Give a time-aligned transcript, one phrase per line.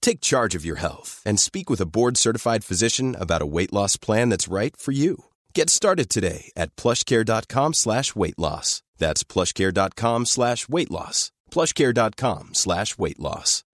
[0.00, 3.96] Take charge of your health and speak with a board-certified physician about a weight loss
[3.96, 5.24] plan that's right for you.
[5.54, 8.82] Get started today at plushcare.com slash weight loss.
[8.98, 11.32] That's plushcare.com slash weight loss.
[11.50, 13.64] plushcare.com slash weight loss.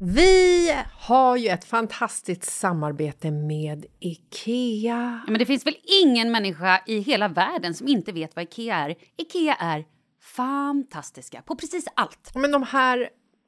[0.00, 5.22] Vi har ju ett fantastiskt samarbete med IKEA.
[5.26, 8.76] Ja, men det finns väl ingen människa i hela världen som inte vet vad IKEA
[8.76, 8.94] är.
[9.16, 9.84] IKEA är
[10.22, 12.34] fantastiska på precis allt.
[12.34, 13.08] Men de här,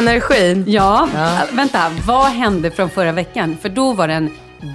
[0.00, 0.64] Energin?
[0.66, 3.56] Ja, äh, vänta, vad hände från förra veckan?
[3.62, 4.30] För då var det en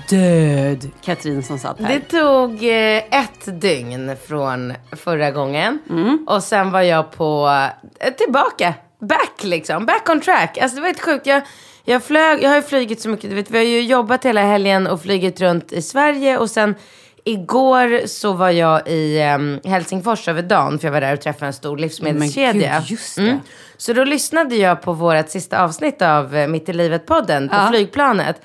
[0.10, 1.88] död Katrin som satt här.
[1.90, 5.80] Det tog eh, ett dygn från förra gången.
[6.28, 7.50] Och sen var jag på,
[8.00, 8.74] eh, tillbaka.
[9.00, 9.86] Back liksom.
[9.86, 10.58] Back on track.
[10.58, 11.28] Alltså det var helt sjukt.
[11.28, 11.42] Jag,
[11.86, 13.30] jag, flög, jag har ju flugit så mycket.
[13.30, 16.38] Du vet, vi har ju jobbat hela helgen och flugit runt i Sverige.
[16.38, 16.76] Och sen
[17.26, 20.80] igår så var jag i em, Helsingfors över dagen.
[20.80, 22.72] För jag var där och träffade en stor livsmedelskedja.
[22.72, 23.40] Men gud, just det.
[23.78, 27.68] Så då lyssnade jag på vårt sista avsnitt av eh, Mitt i livet-podden på Ja.
[27.70, 28.42] flygplanet.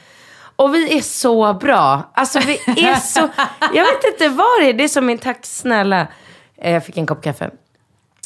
[0.57, 2.11] Och vi är så bra.
[2.15, 2.53] Alltså vi
[2.85, 3.21] är så...
[3.75, 4.73] Jag vet inte vad det är.
[4.73, 5.19] Det är som min...
[5.19, 6.07] Tack snälla.
[6.63, 7.51] Eh, Jag fick en kopp kaffe.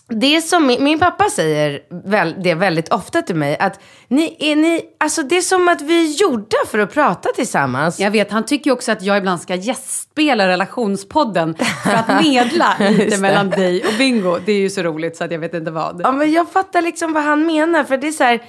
[0.08, 3.56] Det som min, min pappa säger väl, det väldigt ofta till mig.
[3.58, 4.82] Att ni är ni...
[4.98, 8.00] Alltså det är som att vi är gjorda för att prata tillsammans.
[8.00, 11.54] Jag vet, han tycker också att jag ibland ska gästspela relationspodden
[11.84, 14.38] för att medla lite mellan dig och Bingo.
[14.46, 16.00] Det är ju så roligt så att jag vet inte vad.
[16.04, 17.84] Ja, men jag fattar liksom vad han menar.
[17.84, 18.42] För det är så här...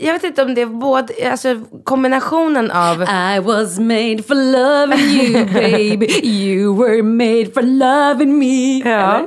[0.00, 1.30] Jag vet inte om det är både...
[1.30, 3.02] Alltså kombinationen av...
[3.02, 9.16] I was made for loving you baby You were made for loving me Ja.
[9.16, 9.26] Eller?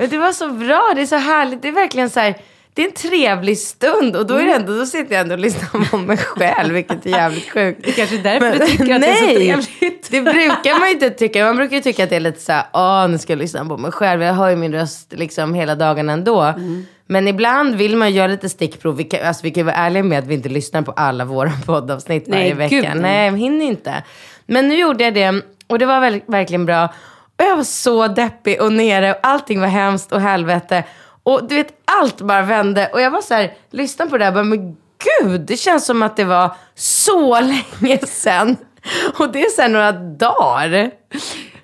[0.00, 1.62] Men Det var så bra, det är så härligt.
[1.62, 2.34] Det är verkligen så här,
[2.74, 4.16] det är en trevlig stund.
[4.16, 7.06] Och då, är det ändå, då sitter jag ändå och lyssnar på mig själv, vilket
[7.06, 7.80] är jävligt sjukt.
[7.84, 10.10] Det kanske är därför du tycker att det är så nej, trevligt.
[10.10, 11.44] det brukar man ju inte tycka.
[11.44, 13.64] Man brukar ju tycka att det är lite så här, åh, nu ska jag lyssna
[13.64, 14.22] på mig själv.
[14.22, 16.40] Jag hör ju min röst liksom hela dagen ändå.
[16.40, 16.86] Mm.
[17.06, 18.96] Men ibland vill man göra lite stickprov.
[18.96, 21.50] Vi kan, alltså, vi kan vara ärliga med att vi inte lyssnar på alla våra
[21.66, 22.76] poddavsnitt Nej, varje vecka.
[22.76, 23.30] gud, nej.
[23.30, 24.02] nej, hinner inte.
[24.46, 26.88] Men nu gjorde jag det och det var väl, verkligen bra.
[27.40, 30.84] Och jag var så deppig och nere och allting var hemskt och helvete.
[31.22, 32.90] Och du vet, allt bara vände.
[32.92, 34.76] Och jag var så här, lyssnade på det här bara, men
[35.22, 37.40] gud, det känns som att det var så
[37.80, 38.56] länge sedan.
[39.18, 40.90] Och det är här några dagar.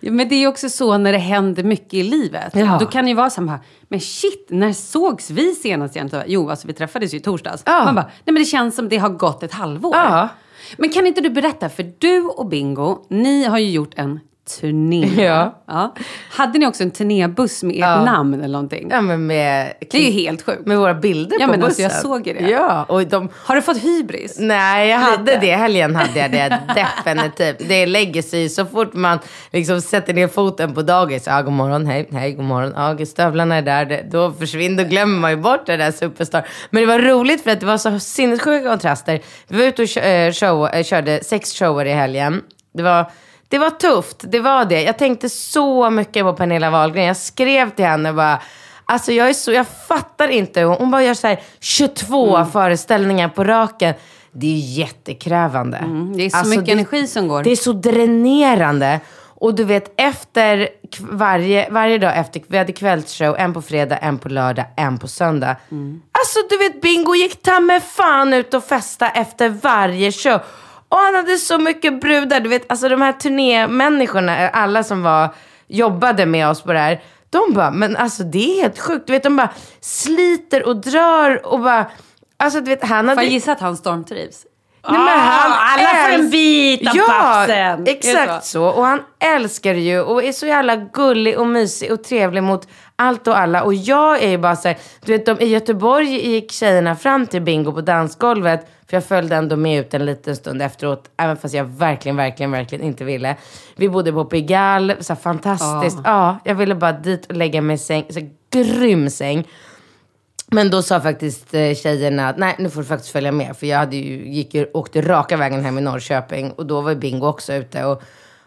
[0.00, 2.52] Men det är också så när det händer mycket i livet.
[2.54, 2.76] Ja.
[2.80, 3.58] Då kan det ju vara så här,
[3.88, 6.10] men shit, när sågs vi senast igen?
[6.10, 7.62] Så, Jo, alltså vi träffades ju i torsdags.
[7.66, 7.84] Ja.
[7.84, 9.96] Man bara, nej men det känns som det har gått ett halvår.
[9.96, 10.28] Ja.
[10.76, 14.20] Men kan inte du berätta, för du och Bingo, ni har ju gjort en
[14.60, 15.06] turné.
[15.66, 15.94] Ja.
[16.30, 18.04] Hade ni också en turnébuss med ert Ja.
[18.04, 18.88] namn eller någonting?
[18.90, 20.66] Ja, men med, Det är ju helt sjukt.
[20.66, 21.82] med våra bilder Ja, på men alltså, bussen.
[21.96, 22.50] jag såg ju det.
[22.50, 23.28] Ja, och de...
[23.34, 24.36] Har du fått hybris?
[24.40, 25.38] Nej, jag hade Lite.
[25.46, 25.52] det.
[25.56, 26.60] Helgen hade jag det.
[27.04, 27.68] Definitivt.
[27.68, 29.18] Det lägger sig så fort man
[29.52, 31.26] liksom sätter ner foten på dagis.
[31.26, 32.72] Ja, god morgon, hej, hej, god morgon.
[32.98, 33.84] Ja, stövlarna är där.
[33.84, 36.46] Det- Då försvinner, då glömmer man ju bort det där superstar.
[36.70, 39.20] Men det var roligt för att det var så sinnessjuka kontraster.
[39.48, 42.42] Vi var ute och eh, show, eh, körde sex shower i helgen.
[42.74, 43.10] Det var,
[43.48, 44.82] det var tufft, det var det.
[44.82, 47.04] Jag tänkte så mycket på Pernilla Wahlgren.
[47.04, 48.40] Jag skrev till henne och bara,
[48.88, 50.62] Alltså jag är så, jag fattar inte.
[50.62, 52.50] Hon bara gör så här 22 Mm.
[52.50, 53.94] föreställningar på raken.
[54.32, 55.76] Det är jättekrävande.
[55.78, 57.42] Mm, det är så Alltså, mycket energi som går.
[57.42, 59.00] Det är så dränerande.
[59.38, 60.68] Och du vet, efter
[61.00, 65.08] varje, varje dag efter, vi hade kvällsshow, en på fredag, en på lördag, en på
[65.08, 65.56] söndag.
[65.70, 66.02] Mm.
[66.12, 70.40] Alltså du vet, Bingo gick ta med fan ut och festa efter varje show.
[70.88, 75.34] Och han hade så mycket brudar, du vet, alltså de här turnémänniskorna, alla som var,
[75.68, 77.00] jobbade med oss på det här.
[77.30, 79.06] De bara, men alltså det är helt sjukt.
[79.06, 79.50] Du vet, de bara
[79.80, 81.86] sliter och drar och bara,
[82.36, 83.22] alltså du vet, han Får hade...
[83.22, 84.46] jag gissa att han stormtrivs?
[84.88, 88.64] Nej, men han Ah, alla får en bit av ja, det exakt så?
[88.64, 93.26] Och han älskar ju och är så jävla gullig och mysig och trevlig mot allt
[93.28, 93.62] och alla.
[93.62, 97.26] Och jag är ju bara så här, du vet de, i Göteborg gick tjejerna fram
[97.26, 98.66] till Bingo på dansgolvet.
[98.90, 101.10] För jag följde ändå med ut en liten stund efteråt.
[101.16, 103.36] Även fast jag verkligen, verkligen, verkligen inte ville.
[103.76, 105.98] Vi bodde på Pigalle, så här fantastiskt.
[106.04, 108.04] Ja, jag ville bara dit och lägga mig i säng.
[108.10, 109.48] Så här, grym säng.
[110.50, 113.56] Men då sa faktiskt eh, tjejerna att nej, nu får du faktiskt följa med.
[113.56, 116.50] För jag hade ju, gick åkte raka vägen hem i Norrköping.
[116.52, 118.02] Och då var Bingo också ute och,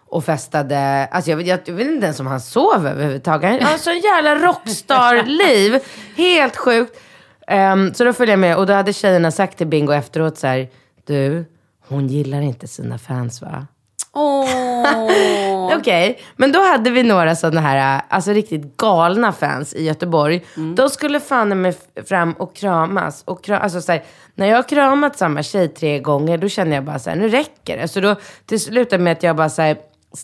[0.07, 1.07] och festade.
[1.11, 3.61] Alltså jag, vet- jag, jag vet inte ens om han sov överhuvudtaget.
[3.61, 5.79] Han har så jävla rockstar-liv.
[6.15, 6.99] Helt sjukt.
[7.49, 8.57] Ehm, så då följde jag med.
[8.57, 10.69] Och då hade tjejerna sagt till Bingo efteråt så här.
[11.07, 11.45] Du,
[11.87, 13.67] hon gillar inte sina fans va?
[15.79, 20.45] Okej, men då hade vi några sådana här, alltså riktigt galna fans i Göteborg.
[20.75, 21.75] De skulle fan med
[22.05, 23.23] fram och kramas.
[23.25, 24.03] Och kra, alltså så här,
[24.35, 27.29] när jag har kramat samma tjej tre gånger, då känner jag bara så här, nu
[27.29, 27.87] räcker det.
[27.87, 28.15] Så då
[28.45, 29.77] till slutade med att jag bara så här,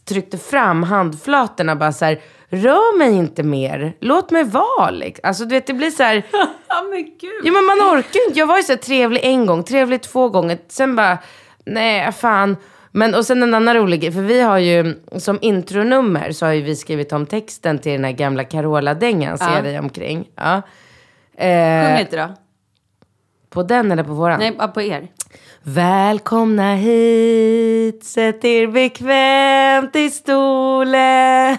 [0.07, 2.19] tryckte fram handflatorna bara så här,
[2.49, 4.89] rör mig inte mer, låt mig vara.
[4.89, 5.27] Liksom.
[5.27, 6.23] Alltså du vet, det blir så här,
[6.67, 7.41] Ja, men gud.
[7.43, 8.39] Ja, men man orkar inte.
[8.39, 10.57] Jag var ju så här trevlig en gång, trevlig två gånger.
[10.67, 11.17] Sen bara,
[11.65, 12.57] nej, fan.
[12.91, 16.53] Men, och sen en annan rolig grej, för vi har ju som intronummer så har
[16.53, 19.61] ju vi skrivit om texten till den här gamla Carola-dängan, ser Ja.
[19.61, 20.27] dig omkring.
[20.35, 20.61] Ja.
[21.37, 22.33] Sjung Eh, lite då.
[23.49, 24.39] på den eller på våran?
[24.39, 25.07] Nej, på er.
[25.63, 31.57] Välkomna hit, sätt er bekvämt i stolen.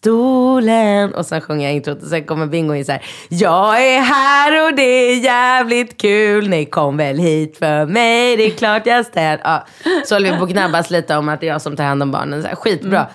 [0.00, 1.14] Stolen.
[1.14, 3.02] Och sen sjunger jag introt och sen kommer Bingo in så här.
[3.28, 6.48] Jag är här och det är jävligt kul.
[6.48, 9.40] Ni kom väl hit för mig, det är klart jag ställer.
[9.44, 9.66] Ja.
[10.06, 12.02] Så håller vi på att gnabbas lite om att det är jag som tar hand
[12.02, 12.42] om barnen.
[12.42, 13.06] Så här, skitbra.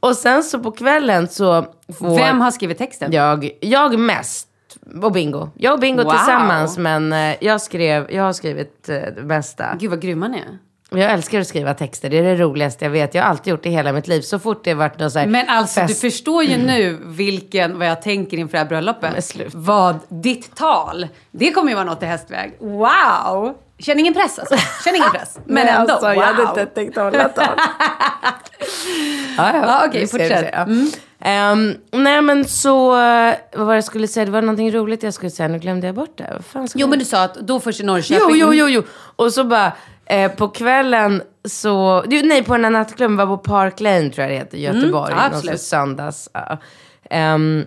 [0.00, 1.66] Och sen så på kvällen så
[1.98, 3.12] får Vem har skrivit texten?
[3.12, 4.48] jag, jag mest.
[5.02, 5.48] Och Bingo.
[5.54, 6.10] Jag och Bingo Wow.
[6.10, 6.78] tillsammans.
[6.78, 9.64] Men eh, jag, skrev, jag har skrivit eh, det mesta.
[9.80, 10.58] Gud vad grymma ni är.
[10.96, 12.10] Jag älskar att skriva texter.
[12.10, 13.14] Det är det roligaste jag vet.
[13.14, 14.20] Jag har alltid gjort det hela mitt liv.
[14.20, 16.02] Så fort det varit någon så här Men alltså fest.
[16.02, 19.34] du förstår ju nu vilken, vad jag tänker inför det här bröllopet.
[19.36, 19.46] Men.
[19.54, 22.56] Vad, ditt tal, det kommer ju vara något i hästväg.
[22.60, 23.54] Wow!
[23.78, 24.56] Känner ingen press alltså.
[24.84, 25.38] Känner ingen press.
[25.46, 26.14] Men Nej, ändå, alltså, wow.
[26.16, 27.44] Jag hade inte tänkt hålla tal.
[29.36, 30.54] ja, Ja, okej, vi fortsätt.
[31.26, 34.24] Ehm, nej men så, vad var det jag skulle säga?
[34.26, 35.48] Det var någonting roligt jag skulle säga.
[35.48, 36.42] Nu glömde jag bort det.
[36.52, 38.26] Fan Jo jag- men du sa att då först i Norrköping.
[38.30, 38.82] Jo, jo, jo, jo.
[39.16, 39.72] Och så bara,
[40.06, 44.22] eh, på kvällen så, du, nej på den här nattklubben var på Park Lane tror
[44.22, 45.12] jag det heter, i Göteborg.
[45.12, 45.60] Mm, någon absolut.
[45.60, 46.28] sorts söndags.
[46.32, 46.58] Ja.
[47.10, 47.66] Ehm,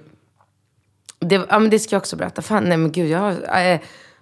[1.19, 2.41] det, ja men det ska jag också berätta.
[2.41, 3.33] Fan, nej men gud, jag
[3.71, 3.79] eh,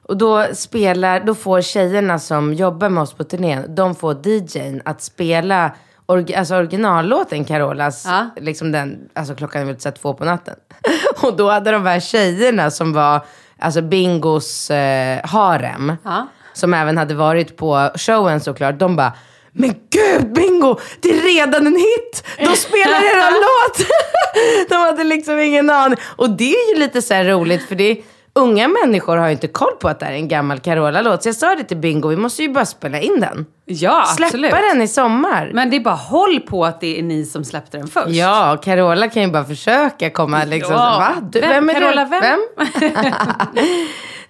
[0.08, 4.82] och då spelar, då får tjejerna som jobbar med oss på turnén, de får DJn
[4.86, 5.72] att spela
[6.06, 8.30] org, alltså originallåten Carolas, Ja.
[8.38, 10.56] liksom den, alltså klockan är väl så två på natten.
[11.22, 13.26] och då hade de här tjejerna som var
[13.60, 16.28] alltså Bingos eh, harem, Ja.
[16.56, 19.14] Som även hade varit på showen såklart, de bara
[19.58, 22.24] men gud Bingo, det är redan en hit!
[22.38, 23.88] De spelar redan låt!
[24.70, 25.98] de hade liksom ingen aning.
[26.16, 27.98] Och det är ju lite så roligt för det är,
[28.34, 31.24] unga människor har ju inte koll på att det här är en gammal Carola-låt.
[31.24, 33.46] Så jag sa det till Bingo, vi måste ju bara spela in den.
[33.66, 34.52] Ja, Släppa absolut.
[34.52, 35.52] den i sommar.
[35.54, 38.10] Men det är bara håll på att det är ni som släppte den först.
[38.10, 40.74] Ja, Carola kan ju bara försöka komma liksom.
[40.74, 40.98] Ja.
[41.00, 41.16] Va?
[41.32, 41.50] Du, Vem?
[41.50, 42.10] vem är Carola, du?
[42.10, 42.40] vem?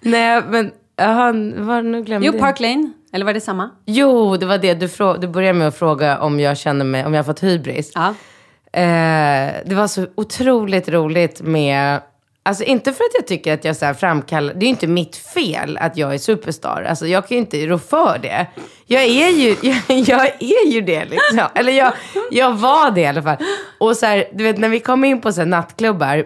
[0.00, 2.38] Nej, men jaha, vad nu glömde Jo.
[2.38, 2.90] Park Lane.
[3.12, 3.70] Eller var det samma?
[3.86, 4.74] Jo, det var det.
[4.74, 7.42] Du, frå- du började med att fråga om jag känner mig, om jag har fått
[7.42, 7.92] hybris.
[7.94, 8.14] Ja.
[8.80, 12.00] Eh, det var så otroligt roligt med,
[12.42, 14.86] alltså inte för att jag tycker att jag så här framkallar, det är ju inte
[14.86, 16.86] mitt fel att jag är superstar.
[16.88, 18.46] Alltså jag kan ju inte rå för det.
[18.86, 19.56] Jag är ju,
[19.88, 21.40] jag, jag är ju det liksom.
[21.54, 21.92] Eller jag,
[22.30, 23.36] jag var det i alla fall.
[23.78, 26.24] Och så här, du vet när vi kom in på så nattklubbar,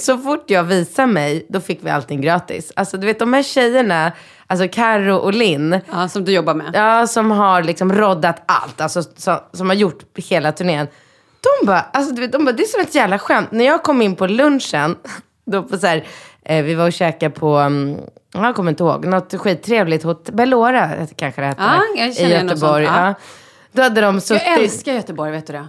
[0.00, 2.72] så fort jag visar mig, då fick vi allting gratis.
[2.76, 4.12] Alltså du vet de här tjejerna,
[4.46, 6.70] alltså Karo och Linn, ja, som du jobbar med.
[6.74, 8.80] Ja, som har liksom roddat allt.
[8.80, 10.86] Alltså som, som har gjort hela turnén.
[11.40, 13.52] De bara, alltså du vet, de bara, det är som ett jävla skämt.
[13.52, 14.96] När jag kom in på lunchen,
[15.44, 16.06] då på så här,
[16.44, 17.98] eh, vi var och käkade på, um,
[18.34, 21.62] jag kommer inte ihåg, något skittrevligt hotell, Bellora kanske det hette.
[21.62, 22.86] Ja, jag känner I något Göteborg.
[22.86, 23.06] sånt, ja.
[23.08, 23.14] Ja.
[23.72, 24.42] Då hade de suttit...
[24.46, 25.68] Jag älskar Göteborg, vet du det?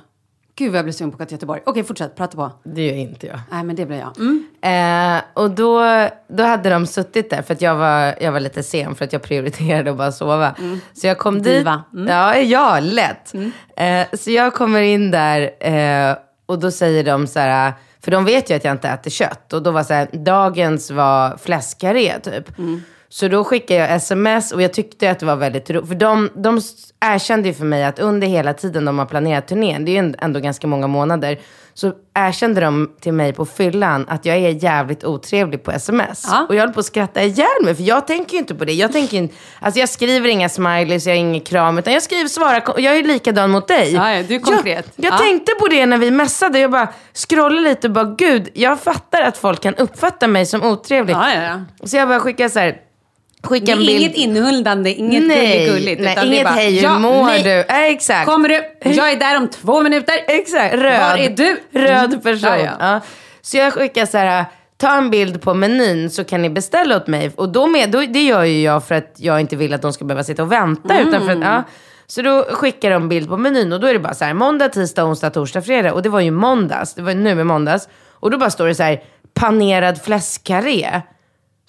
[0.56, 1.62] Gud vad jag blir sugen på att till Göteborg.
[1.66, 2.16] Okej, fortsätt.
[2.16, 2.52] Prata på.
[2.64, 3.40] Det gör inte jag.
[3.52, 4.18] Nej, men det blir jag.
[4.18, 5.18] Mm.
[5.18, 5.82] Eh, och då,
[6.28, 9.14] då hade de suttit där, för att jag var, jag var lite sen för att
[9.14, 10.56] jag prioriterade att bara sova.
[10.94, 11.84] Så jag kom Diva.
[11.92, 12.10] dit.
[12.10, 13.34] Ja, ja, lätt.
[13.78, 18.26] Eh, så jag kommer in där eh, och då säger de så här, för de
[18.26, 19.54] vet ju att jag inte äter kött.
[19.54, 22.50] Och då var så här, dagens var fläskkarré typ.
[23.13, 25.88] Så då skickade jag sms och jag tyckte att det var väldigt roligt.
[25.88, 26.62] För de, de
[27.00, 30.13] erkände ju för mig att under hela tiden de har planerat turnén, det är ju
[30.20, 31.39] ändå ganska många månader,
[31.74, 36.25] så erkände de till mig på fyllan att jag är jävligt otrevlig på sms.
[36.32, 36.46] Ja.
[36.50, 38.74] Och jag höll på att skratta ihjäl mig, för jag tänker ju inte på det.
[38.74, 42.27] Jag, tänker, inte- alltså jag skriver inga smileys, jag har ingen kram, utan jag skriver
[42.27, 43.93] svara, jag är likadan mot dig.
[43.93, 44.86] Ja, ja, du är konkret.
[44.96, 45.17] Jag, jag Ja.
[45.17, 49.22] tänkte på det när vi messade, jag bara scrollade lite och bara, gud, jag fattar
[49.22, 51.15] att folk kan uppfatta mig som otrevlig.
[51.84, 52.77] Så jag bara skickade så här,
[53.44, 53.90] skicka Det är en bild.
[54.02, 56.02] inget inhuldande, inget nej, gulligt.
[56.02, 57.44] nej, utan inget bara, hej, hur ja, mår nej.
[57.44, 57.64] du?
[57.74, 58.26] Nej, exakt.
[58.30, 58.64] Kommer du?
[58.92, 60.14] Jag är där om två minuter.
[60.28, 61.00] Exakt, röd.
[61.00, 61.58] Var är du?
[61.80, 62.22] Röd Mm.
[62.22, 62.50] person.
[62.50, 62.72] Ja, ja.
[62.80, 63.00] Ja.
[63.42, 64.46] Så jag skickar så här,
[64.78, 67.32] ta en bild på menyn så kan ni beställa åt mig.
[67.36, 69.94] Och då med, då, det gör ju jag för att jag inte vill att de
[69.94, 71.00] ska behöva sitta och vänta.
[71.00, 71.42] Utan för att, Mm.
[71.42, 71.64] ja.
[72.08, 74.70] Så då skickar de bild på menyn och då är det bara så här, måndag,
[74.70, 75.94] tisdag, onsdag, torsdag, fredag.
[75.94, 77.88] Och det var ju måndags, det var nu i måndags.
[78.12, 79.02] Och då bara står det så här,
[79.34, 81.02] panerad fläskkarré.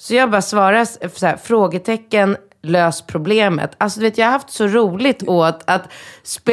[0.04, 0.84] Så jag bara svarar
[1.18, 3.70] så här, frågetecken, lös problemet.
[3.78, 5.82] Alltså du vet, jag har haft så roligt åt att...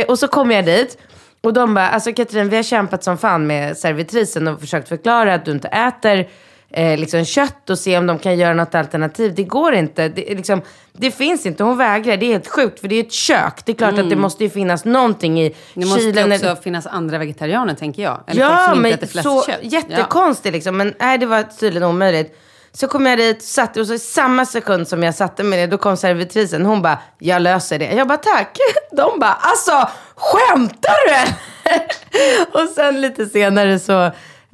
[0.07, 0.97] Och så kommer jag dit
[1.41, 5.33] och de bara, alltså Katrin, vi har kämpat som fan med servitrisen och försökt förklara
[5.33, 6.29] att du inte äter
[6.69, 9.35] eh, liksom kött och se om de kan göra något alternativ.
[9.35, 10.09] Det går inte.
[10.09, 10.61] Det, liksom,
[10.93, 11.63] det finns inte.
[11.63, 12.17] Hon vägrar.
[12.17, 13.65] Det är helt sjukt, för det är ett kök.
[13.65, 16.31] Det är klart att det måste ju finnas någonting i Det måste kylen.
[16.31, 18.23] också finnas andra vegetarianer, tänker jag.
[18.27, 20.77] Eller folk Ja, men inte äter så jättekonstigt liksom.
[20.77, 22.37] Men nej, det var tydligen omöjligt.
[22.73, 25.67] Så kom jag dit, satt, och så i samma sekund som jag satte mig ner,
[25.67, 26.65] då kom servitrisen.
[26.65, 27.93] Hon bara, jag löser det.
[27.93, 28.57] Jag bara, tack.
[28.91, 31.33] De bara, alltså, skämtar du?
[32.61, 34.03] och sen lite senare så,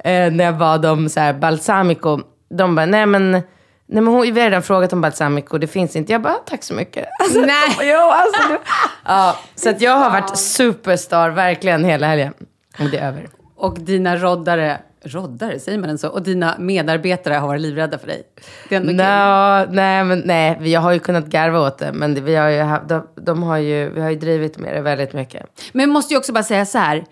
[0.04, 2.20] eh, när jag bad om så här balsamico,
[2.50, 3.42] de bara, nej men, nej
[3.86, 6.12] men hon, vi har redan frågat om balsamico, det finns inte.
[6.12, 7.08] Jag bara, tack så mycket.
[7.22, 7.78] Alltså, Nej.
[7.82, 8.58] Jo, alltså, det,
[9.04, 12.34] ja, så att jag har varit superstar verkligen hela helgen.
[12.78, 13.28] Och det är över.
[13.56, 16.08] Och dina roddare, roddare, säger man den så?
[16.08, 18.22] Och dina medarbetare har varit livrädda för dig.
[18.68, 18.96] Det är ändå kul.
[18.96, 21.92] Nå, nej, men nej, vi har ju kunnat garva åt det.
[21.92, 24.80] Men det, vi, har ju, de, de har ju, vi har ju drivit med det
[24.80, 25.46] väldigt mycket.
[25.72, 27.04] Men jag måste ju också bara säga så här.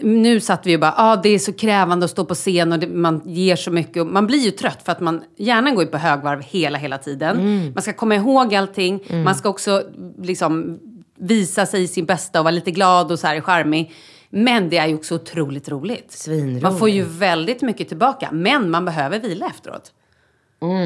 [0.00, 2.78] Nu satt vi ju bara, ah, det är så krävande att stå på scen och
[2.78, 4.00] det, man ger så mycket.
[4.00, 6.98] Och man blir ju trött för att man, hjärnan går ju på högvarv hela, hela
[6.98, 7.36] tiden.
[7.74, 9.00] Man ska komma ihåg allting.
[9.24, 9.82] Man ska också
[10.22, 10.78] liksom
[11.18, 13.92] visa sig sin bästa och vara lite glad och så här charmig.
[14.30, 16.12] Men det är ju också otroligt roligt.
[16.12, 16.62] Svinroligt.
[16.62, 19.92] Man får ju väldigt mycket tillbaka, men man behöver vila efteråt.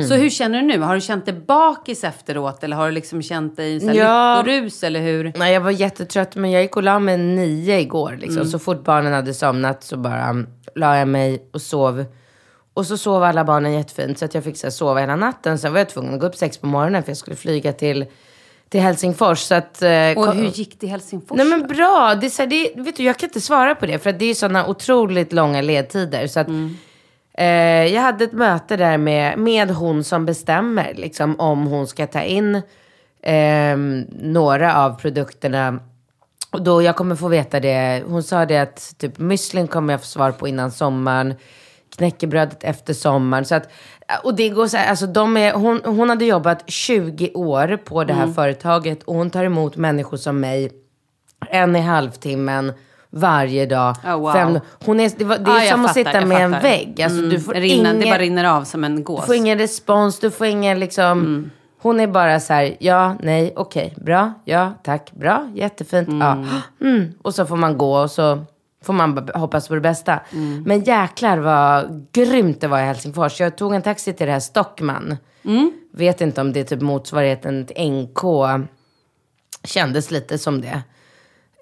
[0.08, 0.78] Så hur känner du nu?
[0.80, 4.42] Har du känt dig bakis efteråt eller har du liksom känt dig i Ja.
[4.46, 5.32] lyckorus eller hur?
[5.37, 8.16] Nej, jag var jättetrött, men jag gick och la mig nio igår.
[8.20, 8.46] Liksom.
[8.46, 12.04] Så fort barnen hade somnat så bara um, la jag mig och sov.
[12.75, 15.58] Och så sov alla barnen jättefint, så att jag fick så här, sova hela natten.
[15.58, 18.06] Sen var jag tvungen att gå upp sex på morgonen för jag skulle flyga till,
[18.73, 19.38] till Helsingfors.
[19.38, 21.37] Så att, eh, Och hur gick det i Helsingfors?
[21.37, 22.14] Nej men bra.
[22.21, 24.25] Det är så här, det, vet du, jag kan inte svara på det för det
[24.25, 26.26] är sådana otroligt långa ledtider.
[26.26, 26.49] Så att,
[27.38, 27.47] eh,
[27.95, 32.23] jag hade ett möte där med, med hon som bestämmer liksom, om hon ska ta
[32.23, 32.55] in
[33.23, 33.76] eh,
[34.23, 35.79] några av produkterna.
[36.50, 38.02] Och då jag kommer få veta det.
[38.07, 41.35] Hon sa det att typ müslin kommer jag få svar på innan sommaren.
[41.96, 43.44] Knäckebrödet efter sommaren.
[43.44, 43.68] Så att,
[44.22, 48.04] och det går så här, alltså de är, hon, hon hade jobbat 20 år på
[48.04, 48.34] det här Mm.
[48.34, 50.70] företaget och hon tar emot människor som mig
[51.50, 52.72] en i halvtimmen
[53.11, 53.96] varje dag.
[54.04, 54.32] Oh, wow.
[54.32, 56.52] Fem, hon är, det, var, det är jag som att fattar, sitta jag med en
[56.52, 56.62] fattar.
[56.68, 57.02] vägg.
[57.02, 59.20] Alltså, Mm, du får rinna, ingen, Det bara rinner av som en gås.
[59.20, 61.50] du får ingen respons, du får ingen liksom...
[61.82, 66.44] Hon är bara så här, ja, nej, okej, bra, ja, tack, bra, jättefint, ja.
[66.80, 67.12] Mm.
[67.22, 68.44] Och så får man gå och så
[68.82, 70.20] får man hoppas på det bästa.
[70.66, 73.40] Men jäklar vad grymt det var i Helsingfors.
[73.40, 75.16] Jag tog en taxi till det här Stockman.
[75.92, 78.20] Vet inte om det är typ motsvarigheten till NK.
[79.64, 80.82] Kändes lite som det.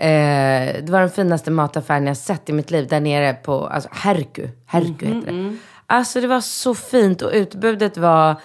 [0.07, 2.87] Eh, det var den finaste mataffären jag sett i mitt liv.
[2.89, 4.49] Där nere på, alltså Herku.
[4.67, 5.57] Herku heter det.
[5.87, 8.37] Alltså det var så fint och utbudet var,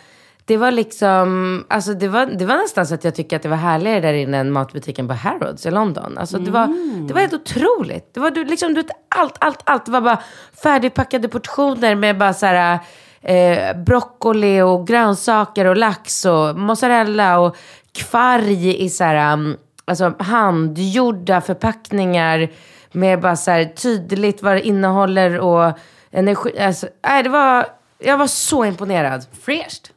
[0.47, 3.49] det var liksom, alltså det var, det var nästan så att jag tycker att det
[3.49, 6.17] var härligare där inne än matbutiken på Harrods i London.
[6.17, 6.67] Alltså det var,
[7.07, 8.13] det var helt otroligt.
[8.13, 9.85] Det var du, liksom, du allt, allt, allt.
[9.85, 10.21] Det var bara
[10.63, 12.79] färdigpackade portioner med bara så här,
[13.21, 17.57] eh, broccoli och grönsaker och lax och mozzarella och
[17.93, 22.49] kvarg i så här, um, alltså handgjorda förpackningar
[22.91, 25.79] med bara så här tydligt vad det innehåller och
[26.11, 26.59] energi.
[26.59, 27.65] Alltså, nej, det var,
[27.99, 29.25] jag var så imponerad.
[29.41, 29.91] Fräscht.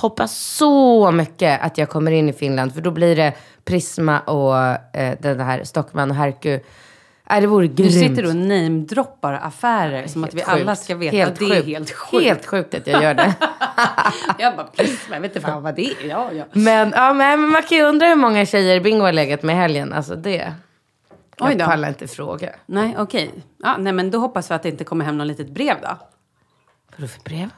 [0.00, 3.32] Hoppas så mycket att jag kommer in i Finland för då blir det
[3.64, 4.56] Prisma och
[4.96, 6.60] eh, den här Stockman och Herku.
[7.30, 7.76] Nej, det vore grymt.
[7.76, 10.84] Du sitter och namedroppar affärer som att vi Helt alla sjukt.
[10.84, 11.66] ska veta Helt att det är sjukt.
[11.68, 12.24] helt sjukt.
[12.24, 13.34] Helt sjukt att jag gör det.
[14.38, 16.06] jag bara, Prisma, jag vet inte fan vad det är.
[16.08, 16.44] Ja, ja.
[16.52, 19.56] Men, ja, men man kan ju undra hur många tjejer Bingo har legat med i
[19.56, 19.92] helgen.
[19.92, 20.54] Alltså det.
[21.40, 21.64] Oj Jag då.
[21.64, 22.50] pallar inte fråga.
[22.66, 23.30] Nej, okej.
[23.62, 25.98] Ja, nej, men då hoppas vi att det inte kommer hem något litet brev då.
[26.96, 27.48] Vadå för brev?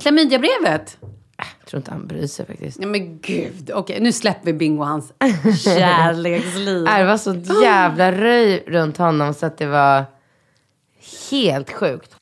[0.00, 0.98] Klamydiabrevet.
[1.36, 2.78] Jag tror inte han bryr sig faktiskt.
[2.78, 3.70] Nej men gud.
[3.74, 5.12] Okej, nu släpper vi Bingo och hans
[5.64, 6.84] kärleksliv.
[6.84, 10.04] Det var så jävla röj runt honom så att det var
[11.30, 12.16] helt sjukt.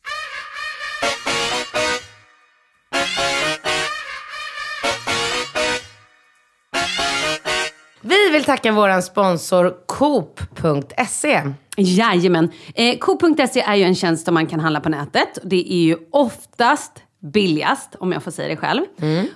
[8.01, 11.43] Vi vill tacka vår sponsor Coop.se.
[11.77, 12.51] Jajamän.
[12.75, 15.39] Eh, Coop.se är ju en tjänst som man kan handla på nätet.
[15.43, 16.93] Det är ju oftast
[17.33, 18.83] billigast, om jag får säga det själv.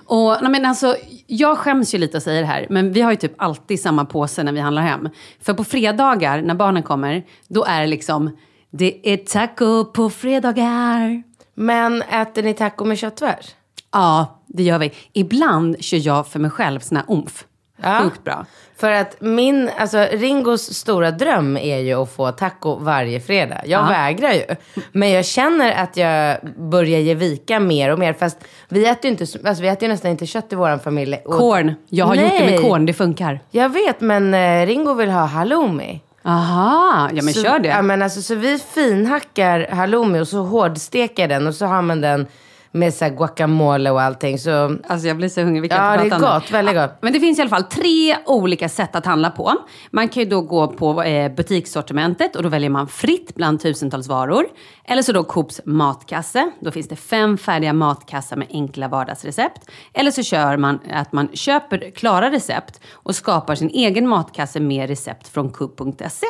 [0.05, 0.95] Och, nej, men alltså,
[1.27, 4.05] jag skäms ju lite att säga det här, men vi har ju typ alltid samma
[4.05, 5.09] påse när vi handlar hem.
[5.41, 8.37] För på fredagar, när barnen kommer, då är det liksom,
[8.71, 11.23] det är taco på fredagar.
[11.55, 13.55] Men äter ni taco med köttfärs?
[13.91, 14.91] Ja, det gör vi.
[15.13, 17.45] Ibland kör jag för mig själv sån här omf.
[17.81, 17.99] Ja.
[18.03, 18.45] Sjukt bra.
[18.77, 23.61] För att min, alltså Ringos stora dröm är ju att få taco varje fredag.
[23.65, 24.43] Jag vägrar ju.
[24.91, 28.13] Men jag känner att jag börjar ge vika mer och mer.
[28.13, 28.37] Fast
[28.69, 31.21] vi äter ju inte, alltså vi äter ju nästan inte kött i vår familj.
[31.25, 31.73] Och- Korn.
[31.89, 32.61] Jag har gjort det med Nej.
[32.69, 33.39] korn, det funkar.
[33.51, 36.01] Jag vet, men eh, Ringo vill ha halloumi.
[36.23, 37.67] Aha, ja men så, kör det.
[37.69, 42.01] Ja, men alltså, så vi finhackar halloumi och så hårdsteker den och så har man
[42.01, 42.27] den
[42.71, 44.39] med så guacamole och allting.
[44.39, 45.61] Så Alltså jag blir så hungrig.
[45.61, 46.51] Vi kan ja, det är gott.
[46.51, 46.91] Väldigt gott.
[47.01, 49.53] Men det finns i alla fall tre olika sätt att handla på.
[49.91, 54.07] Man kan ju då gå på eh, butikssortimentet och då väljer man fritt bland tusentals
[54.07, 54.45] varor.
[54.85, 56.51] Eller så då Coops matkasse.
[56.59, 59.69] Då finns det fem färdiga matkassar med enkla vardagsrecept.
[59.93, 64.89] Eller så kör man att man köper klara recept och skapar sin egen matkasse med
[64.89, 66.27] recept från Coop.se.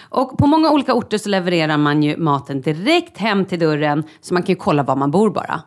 [0.00, 4.34] Och på många olika orter så levererar man ju maten direkt hem till dörren så
[4.34, 5.62] man kan ju kolla var man bor bara.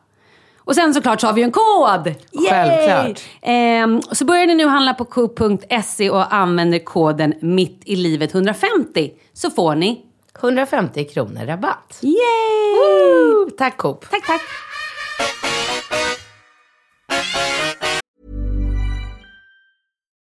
[0.72, 2.08] Och sen såklart så har vi ju en kod!
[2.08, 2.50] Yay!
[2.50, 3.22] Självklart.
[3.42, 9.12] Ehm, så börjar ni nu handla på Coop.se och använder koden mitt i livet 150
[9.34, 10.02] så får ni
[10.40, 12.00] 150 kronor rabatt.
[12.02, 12.14] Yay!
[12.76, 13.50] Woo!
[13.58, 14.10] Tack Coop.
[14.10, 14.42] Tack, tack.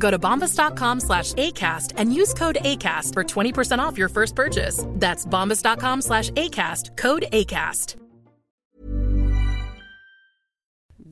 [0.00, 4.84] Go to bombas.com slash ACAST and use code ACAST for 20% off your first purchase.
[5.00, 7.96] That's bombas.com slash ACAST, code ACAST.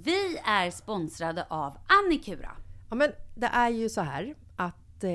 [0.05, 2.51] Vi är sponsrade av Annikura.
[2.91, 5.11] Ja, men det är ju så här att eh,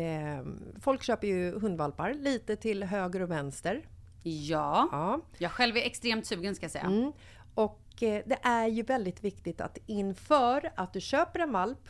[0.81, 3.86] folk köper ju hundvalpar lite till höger och vänster.
[4.23, 4.89] Ja.
[4.91, 5.19] Ja.
[5.38, 6.83] Jag själv är extremt sugen ska jag säga.
[6.86, 7.12] Mm.
[7.53, 11.89] Och eh, det är ju väldigt viktigt att inför att du köper en valp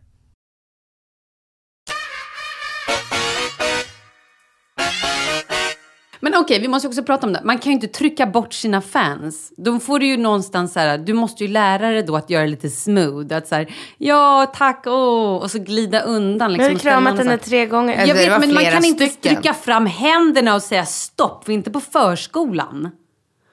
[6.41, 7.41] Okej, vi måste också prata om det.
[7.43, 9.53] Man kan ju inte trycka bort sina fans.
[9.57, 12.45] De får du ju någonstans så här, du måste ju lära dig då att göra
[12.45, 13.35] lite smooth.
[13.35, 16.53] Att så här, ja tack, åh, och så glida undan.
[16.53, 18.05] Liksom, Jag har kramat henne tre gånger.
[18.05, 19.35] Jag vet, men man kan inte stycken.
[19.35, 22.89] stryka fram händerna och säga stopp, för inte på förskolan.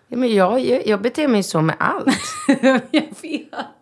[0.09, 2.17] Ja, men jag, jag, jag beter mig så med allt.
[2.91, 3.78] jag vet.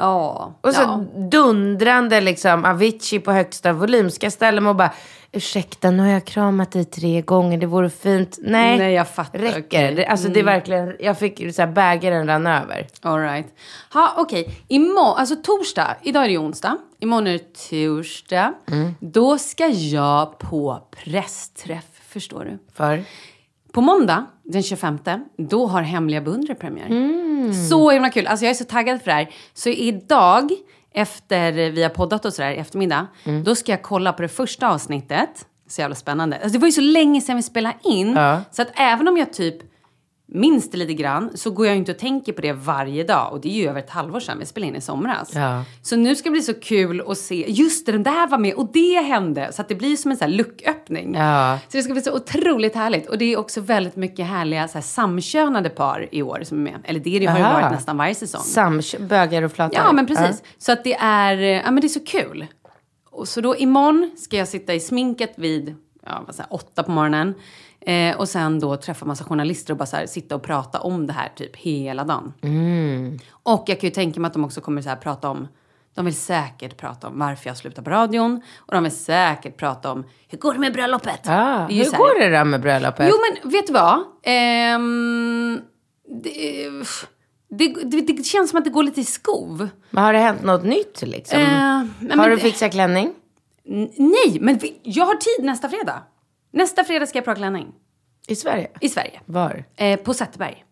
[0.00, 0.54] Ja.
[0.60, 1.04] Och så ja.
[1.30, 4.10] dundrande liksom Avicii på högsta volym.
[4.10, 4.92] Ska jag ställa mig och bara,
[5.32, 8.38] ursäkta nu har jag kramat dig tre gånger, det vore fint.
[8.42, 9.82] Nej, Nej, jag fattar, räcker.
[9.82, 9.94] Mm.
[9.94, 10.06] det?
[10.06, 12.86] Alltså det är verkligen, jag fick så här, bägaren rann över.
[13.00, 13.46] All right.
[13.92, 14.64] Ha, okej.
[14.68, 16.76] Imorgon, alltså torsdag, idag är det onsdag.
[17.00, 18.52] Imorgon är det torsdag.
[19.00, 22.58] Då ska jag på pressträff, förstår du.
[22.74, 23.04] För?
[23.72, 24.98] På måndag, den 25,
[25.36, 26.88] då har Hemliga beundrare premiär.
[27.68, 28.26] Så himla kul.
[28.26, 29.30] Alltså jag är så taggad för det här.
[29.54, 30.50] Så idag,
[30.94, 33.06] efter vi har poddat och sådär i eftermiddag,
[33.44, 35.46] då ska jag kolla på det första avsnittet.
[35.68, 36.36] Så jävla spännande.
[36.36, 38.12] Alltså det var ju så länge sedan vi spelade in.
[38.16, 38.40] Ja.
[38.50, 39.56] Så att även om jag typ
[40.32, 43.32] minns det lite grann så går jag inte och tänker på det varje dag.
[43.32, 45.34] Och det är ju över ett halvår sedan vi spelade in i somras.
[45.34, 45.64] Ja.
[45.82, 48.54] Så nu ska det bli så kul att se, just det, den där var med
[48.54, 49.52] och det hände.
[49.52, 51.14] Så att det blir som en sån här lucköppning.
[51.14, 51.58] Ja.
[51.68, 53.08] Så det ska bli så otroligt härligt.
[53.08, 56.62] Och det är också väldigt mycket härliga så här, samkönade par i år som är
[56.72, 56.80] med.
[56.84, 58.40] Eller det, det har ju varit nästan varje säsong.
[58.40, 59.76] Samkö- bögar och flatar.
[59.84, 60.42] Ja, men precis.
[60.58, 62.46] Så att det är, ja men det är så kul.
[63.10, 65.74] Och så då imorgon ska jag sitta i sminket vid,
[66.06, 67.34] ja vad säger, åtta på morgonen.
[67.86, 71.06] Eh, och sen då träffa massa journalister och bara så här, sitta och prata om
[71.06, 72.32] det här typ hela dagen.
[73.42, 75.48] Och jag kan ju tänka mig att de också kommer så här prata om
[75.94, 78.42] De vill säkert prata om varför jag slutar på radion.
[78.58, 81.20] Och de vill säkert prata om hur går det med bröllopet?
[81.28, 83.08] Ah, Det hur här- går det då med bröllopet?
[83.10, 83.98] Jo, men vet du vad?
[84.22, 85.60] Ehm,
[86.22, 86.70] det,
[87.50, 89.68] det, det, det känns som att det går lite i skov.
[89.90, 91.38] Men har det hänt något nytt liksom?
[91.40, 91.46] Eh,
[92.00, 93.12] men- har du fixat klänning?
[93.96, 96.02] Nej, men jag har tid nästa fredag.
[96.50, 97.72] Nästa fredag ska jag prova klänning.
[98.28, 98.68] I Sverige?
[98.80, 99.20] I Sverige.
[99.26, 99.64] Var?
[99.76, 100.64] Eh, på Zetterberg.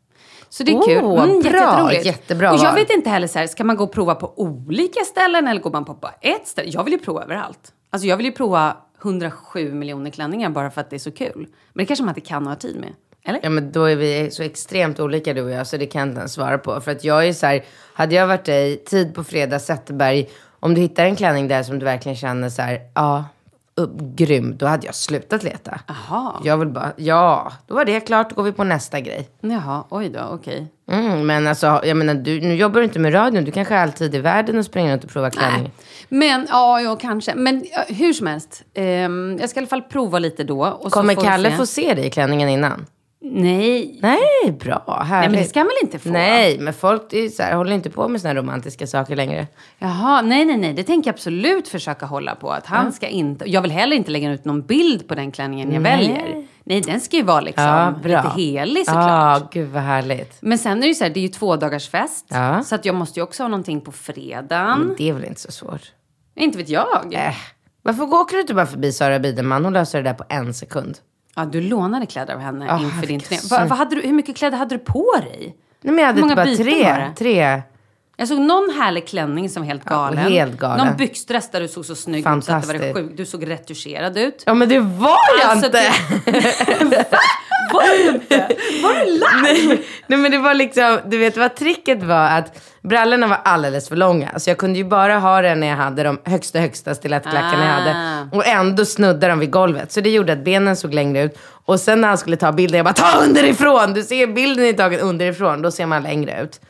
[0.48, 1.30] Så det är Åh, kul.
[1.30, 1.92] Mm, bra.
[1.92, 5.00] Jättebra Och jag vet inte heller så här, ska man gå och prova på olika
[5.04, 6.70] ställen eller går man på bara ett ställe?
[6.70, 7.72] Jag vill ju prova överallt.
[7.90, 11.46] Alltså jag vill ju prova 107 miljoner klänningar bara för att det är så kul.
[11.72, 12.92] Men det kanske man inte kan ha tid med.
[13.24, 13.40] Eller?
[13.42, 16.08] Ja men då är vi så extremt olika du och jag så det kan jag
[16.08, 16.80] inte ens svara på.
[16.80, 17.64] För att jag är så här,
[17.94, 20.28] hade jag varit dig, tid på fredag, Zetterberg,
[20.60, 23.24] om du hittar en klänning där som du verkligen känner så här, ja, upp,
[24.14, 25.80] grym, då hade jag slutat leta.
[25.86, 26.32] Jaha.
[26.44, 29.28] Jag vill bara, ja, då var det klart, då går vi på nästa grej.
[29.40, 30.66] Jaha, oj då, okej.
[30.90, 33.82] Mm, men alltså, jag menar, du, nu jobbar du inte med radion, du kanske har
[33.82, 35.70] all tid i världen och springer runt och provar klänning.
[36.08, 37.34] Men, ja, ja kanske.
[37.34, 38.62] Men ja, hur som helst.
[38.74, 40.64] ehm, jag ska i alla fall prova lite då.
[40.66, 41.56] Och Kommer så får vi Kalle se.
[41.56, 42.86] få se dig i klänningen innan?
[43.20, 43.98] Nej.
[44.02, 45.10] Nej, bra, härligt.
[45.10, 46.08] Nej, men det ska han väl inte få?
[46.08, 49.46] Nej, men folk är så här, håller inte på med såna romantiska saker längre.
[49.78, 50.74] Jaha, nej, nej, nej.
[50.74, 52.50] Det tänker jag absolut försöka hålla på.
[52.50, 53.50] Att han ska inte...
[53.50, 55.96] Jag vill heller inte lägga ut någon bild på den klänningen jag Nej.
[55.96, 56.46] väljer.
[56.64, 59.40] Nej, den ska ju vara liksom Ja, lite helig såklart.
[59.42, 60.36] Ja, gud vad härligt.
[60.40, 62.26] Men sen är det ju så här, det är ju två dagars fest.
[62.28, 62.62] Ja.
[62.62, 64.80] Så att jag måste ju också ha någonting på fredagen.
[64.80, 65.92] Men det är väl inte så svårt?
[66.36, 67.14] Inte vet jag.
[67.14, 67.34] Äh.
[67.82, 69.64] Varför åker du inte bara förbi Sara Biderman?
[69.64, 70.98] Hon löser det där på en sekund.
[71.38, 73.40] Ja, du lånade kläder av henne Ja, inför din turné.
[73.50, 75.56] Va, vad hade du, hur mycket kläder hade du på dig?
[75.80, 77.10] Nej men jag hade inte bara tre.
[77.18, 77.62] tre.
[78.16, 80.18] Jag såg någon härlig klänning som var helt Ja, galen.
[80.32, 80.86] helt galen.
[80.86, 83.16] Någon byxdress där du såg så snygg ut så att det var sjukt.
[83.16, 84.42] Du såg retuscherad ut.
[84.46, 85.92] Ja men det var jag Alltså, inte!
[87.72, 88.36] Var du inte?
[88.82, 89.42] Var du live?
[89.42, 93.88] Nej, nej men det var liksom, du vet vad tricket var att brallorna var alldeles
[93.88, 94.38] för långa.
[94.38, 97.72] Så jag kunde ju bara ha den när jag hade de högsta högsta stilettklackarna jag
[97.72, 97.96] hade.
[97.96, 98.36] Ah.
[98.36, 99.92] Och ändå snudda de vid golvet.
[99.92, 101.38] Så det gjorde att benen såg längre ut.
[101.64, 103.94] Och sen när han skulle ta bilden, jag bara ta underifrån!
[103.94, 106.60] Du ser bilden är tagen underifrån, då ser man längre ut.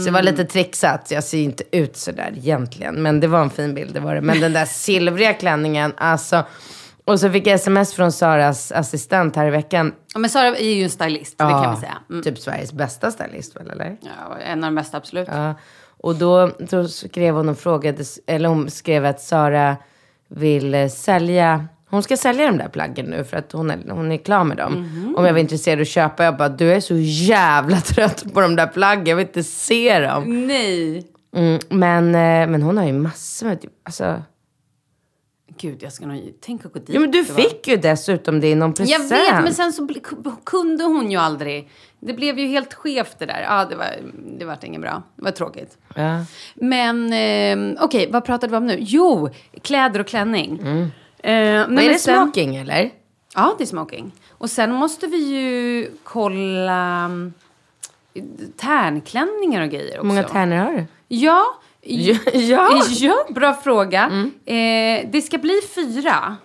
[0.00, 2.94] Så det var lite trixat, jag ser inte ut sådär egentligen.
[2.94, 4.20] Men det var en fin bild, det var det.
[4.20, 6.44] Men den där silvriga klänningen, alltså.
[7.06, 9.92] Och så fick jag sms från Saras assistent här i veckan.
[10.14, 11.98] Ja, men Sara är ju en stylist, det kan vi säga.
[12.10, 12.22] Mm.
[12.22, 13.96] Typ Sveriges bästa stylist väl, eller?
[14.00, 15.28] Ja, en av de bästa, absolut.
[15.32, 15.54] Ja.
[15.98, 19.76] Och då, då skrev hon och frågade, eller hon skrev att Sara
[20.28, 24.12] vill eh, sälja, hon ska sälja de där plaggen nu för att hon är, hon
[24.12, 24.72] är klar med dem.
[24.72, 25.16] Mhm.
[25.16, 28.40] Om jag var intresserad av att köpa, jag bara, du är så jävla trött på
[28.40, 30.46] de där plaggen, jag vill inte se dem.
[30.46, 31.06] Nej.
[31.36, 34.22] Mm, men, eh, men hon har ju massor med, typ, alltså,
[35.60, 36.32] Gud, jag ska nog...
[36.40, 36.88] Tänk att gå dit.
[36.88, 39.10] ja men du fick ju dessutom det i någon present.
[39.10, 39.88] Jag vet, men sen så
[40.44, 41.70] kunde hon ju aldrig.
[42.00, 43.40] Det blev ju helt skevt det där.
[43.48, 43.86] Ja, det var,
[44.38, 45.02] det var inget bra.
[45.16, 45.78] Det var tråkigt.
[45.94, 46.24] Ja.
[46.54, 47.12] Men
[47.76, 48.76] eh, okej, vad pratade vi om nu?
[48.80, 49.28] Jo,
[49.62, 50.58] kläder och klänning.
[50.62, 50.90] Eh, Vad
[51.22, 52.90] nej, är men det sen- smoking eller?
[53.34, 54.12] Ja, det är smoking.
[54.30, 57.32] Och sen måste vi ju kolla mm,
[58.56, 59.96] tärnklänningar och grejer också.
[60.00, 60.84] Hur många tärnor har du?
[61.08, 61.44] Ja.
[61.88, 62.82] Ja, ja.
[62.90, 64.30] ja, bra fråga.
[64.44, 66.36] Eh, det ska bli fyra.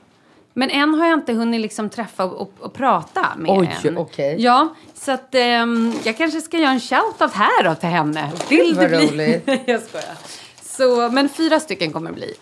[0.54, 3.98] Men en har jag inte hunnit liksom träffa och, och, och prata med Oj, än.
[3.98, 4.36] okej.
[4.40, 8.32] Ja, så att ehm, jag kanske ska göra en shout-out här då till henne.
[8.50, 9.08] Vill vad det bli?
[9.08, 9.44] roligt.
[9.66, 10.16] jag skojar.
[10.62, 12.34] Så, men fyra stycken kommer det bli.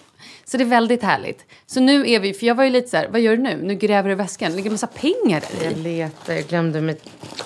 [0.52, 1.46] Så det är väldigt härligt.
[1.66, 3.58] Så nu är vi, för jag var ju lite så här, vad gör du nu?
[3.64, 4.50] Nu gräver du i väskan.
[4.52, 5.76] Det ligger en massa pengar där Jag i.
[5.76, 7.04] letar, jag glömde mitt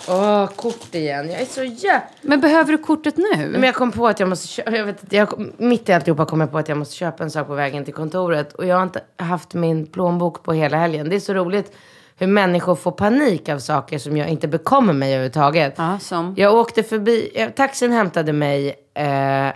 [0.08, 1.30] Åh, kort igen.
[1.30, 2.02] Jag är så jävla...
[2.22, 3.48] Men behöver du kortet nu?
[3.52, 6.42] Men jag kom på att jag måste köpa, jag vet, jag, mitt i alltihopa kom
[6.42, 8.54] jag på att jag måste köpa en sak på vägen till kontoret.
[8.54, 11.10] Och jag har inte haft min plånbok på hela helgen.
[11.10, 11.72] Det är så roligt
[12.18, 15.74] hur människor får panik av saker som jag inte bekommer mig överhuvudtaget.
[15.78, 16.34] Ja, som?
[16.38, 19.48] Jag åkte förbi, jag, taxin hämtade mig, eh,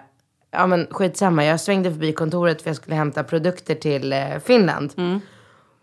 [0.52, 4.94] ja men skitsamma, jag svängde förbi kontoret för jag skulle hämta produkter till eh, Finland.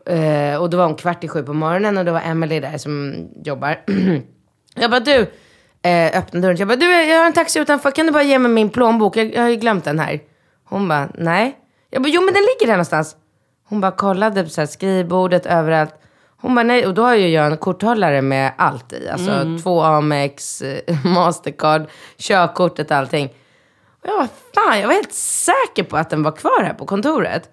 [0.07, 2.79] Eh, och då var hon kvart i sju på morgonen och det var Emily där
[2.79, 3.81] som jobbar.
[4.75, 5.27] jag bara du,
[5.83, 6.57] eh, öppna dörren.
[6.57, 9.17] Jag bara du, jag har en taxi utanför, kan du bara ge mig min plånbok?
[9.17, 10.21] Jag, jag har ju glömt den här.
[10.65, 11.59] Hon bara nej.
[11.91, 13.17] Jag bara jo men den ligger där någonstans.
[13.69, 15.95] Hon bara kollade på så här, skrivbordet överallt.
[16.37, 19.09] Hon bara nej, och då har ju jag en korthållare med allt i.
[19.09, 20.63] Alltså två Amex,
[21.05, 21.83] Mastercard,
[22.19, 23.33] körkortet, allting.
[24.07, 27.51] Jag var fan, jag var helt säker på att den var kvar här på kontoret.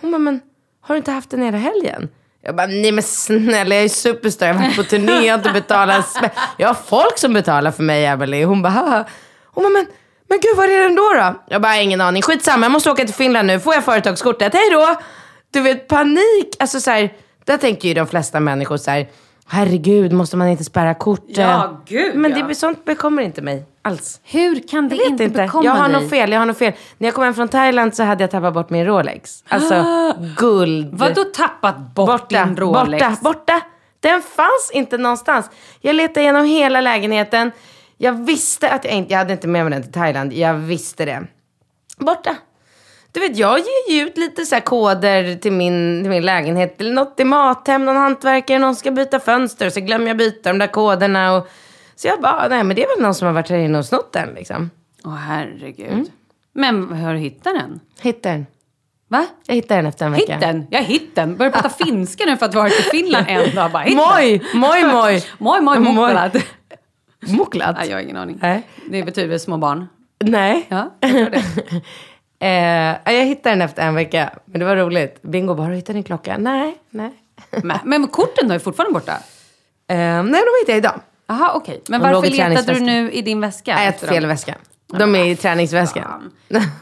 [0.00, 0.40] Hon bara, men
[0.80, 2.08] har du inte haft den hela helgen?
[2.42, 5.38] Jag bara, nej men snälla jag är superstar, jag har varit på turné, jag har
[5.38, 6.16] inte betalat.
[6.56, 8.44] Jag har folk som betalar för mig, Emily.
[8.44, 9.04] Hon bara, haha.
[9.44, 9.86] Hon bara, men,
[10.28, 11.34] men gud var är den då då?
[11.48, 14.54] Jag bara, ingen aning, skitsamma, jag måste åka till Finland nu, får jag företagskortet?
[14.54, 14.96] Hej då!
[15.50, 16.56] Du vet, panik.
[16.58, 17.12] Alltså så här,
[17.44, 19.06] där tänker ju de flesta människor så här,
[19.48, 21.36] Herregud, måste man inte spärra kortet?
[21.36, 22.46] Ja, gud, Men ja.
[22.46, 24.20] det, sånt bekommer inte mig alls.
[24.24, 25.42] Hur kan det Jag inte, inte.
[25.42, 26.00] bekomma Jag har dig?
[26.00, 26.72] nog fel, jag har nog fel.
[26.98, 29.44] När jag kom hem från Thailand så hade jag tappat bort min Rolex.
[29.48, 29.84] Alltså
[30.36, 30.88] guld.
[30.92, 33.06] Vadå tappat bort borta, din Rolex?
[33.06, 33.60] borta, borta.
[34.00, 35.50] Den fanns inte någonstans.
[35.80, 37.50] Jag letade igenom hela lägenheten.
[37.98, 40.32] Jag visste att jag inte, jag hade inte med mig den till Thailand.
[40.32, 41.26] Jag visste det.
[41.98, 42.36] Borta.
[43.16, 46.80] Du vet, jag ger ju ut lite så koder till min, till min lägenhet.
[46.80, 49.70] Eller något i Mathem, någon hantverkare, någon ska byta fönster.
[49.70, 51.36] Så glömmer jag byta de där koderna.
[51.36, 51.48] Och,
[51.94, 53.84] så jag bara, nej men det är väl någon som har varit här inne och
[53.84, 54.70] snott den liksom.
[55.04, 55.92] Åh herregud.
[55.92, 56.06] Mm.
[56.52, 57.80] Men har du hittat den?
[58.00, 58.46] Hittade den.
[59.08, 59.26] Va?
[59.46, 60.32] Jag hittade den efter en vecka.
[60.32, 60.66] Hitt den?
[60.70, 61.36] Jag hitt den.
[61.36, 63.72] Börjar prata finska nu för att varit i Finland en dag.
[63.72, 63.84] Bara.
[63.84, 65.24] Moj, moj, moj.
[65.38, 66.36] Moj, moj, moklat.
[67.20, 67.76] Moklat?
[67.76, 68.38] Nej, jag har ingen aning.
[68.42, 68.62] Nej.
[68.90, 69.86] Det betyder små barn.
[70.24, 70.66] Nej.
[70.68, 71.42] Ja, jag tror det.
[72.38, 74.30] Eh, jag hittade den efter en vecka.
[74.44, 75.22] Men det var roligt.
[75.22, 76.38] Bingo bara, har du hittat din klocka?
[76.38, 77.12] Nej, nej.
[77.62, 79.12] Men, men korten då är fortfarande borta?
[79.88, 81.00] Eh, nej, de hittade jag idag.
[81.26, 81.82] Jaha, okej.
[81.88, 83.74] Men De varför letade du nu i din väska?
[83.74, 84.28] Nej, jag tog fel dem?
[84.28, 84.54] väska.
[84.98, 86.32] De är i träningsväskan.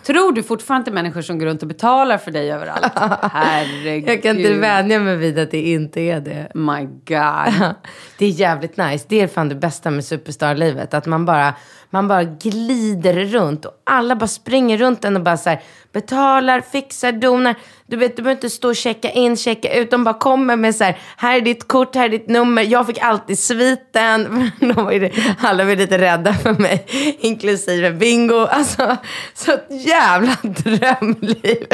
[0.06, 2.92] Tror du fortfarande att människor som går runt och betalar för dig överallt?
[3.32, 4.08] Herregud.
[4.08, 6.50] Jag kan inte vänja mig vid att det inte är det.
[6.54, 7.74] My God.
[8.18, 9.06] Det är jävligt nice.
[9.08, 10.94] Det är fan det bästa med superstar-livet.
[10.94, 11.54] Att man bara,
[11.94, 15.61] man bara glider runt och alla bara springer runt en och bara så här,
[15.92, 17.54] betalar, fixar, donar.
[17.87, 19.90] Du vet, du behöver inte stå och checka in, checka ut.
[19.90, 22.62] De bara kommer med så här, här är ditt kort, här är ditt nummer.
[22.62, 24.50] Jag fick alltid sviten.
[24.61, 26.87] De var ju, alla var lite rädda för mig,
[27.20, 28.46] inklusive Bingo.
[28.46, 28.96] Alltså,
[29.35, 31.66] så ett jävla drömliv.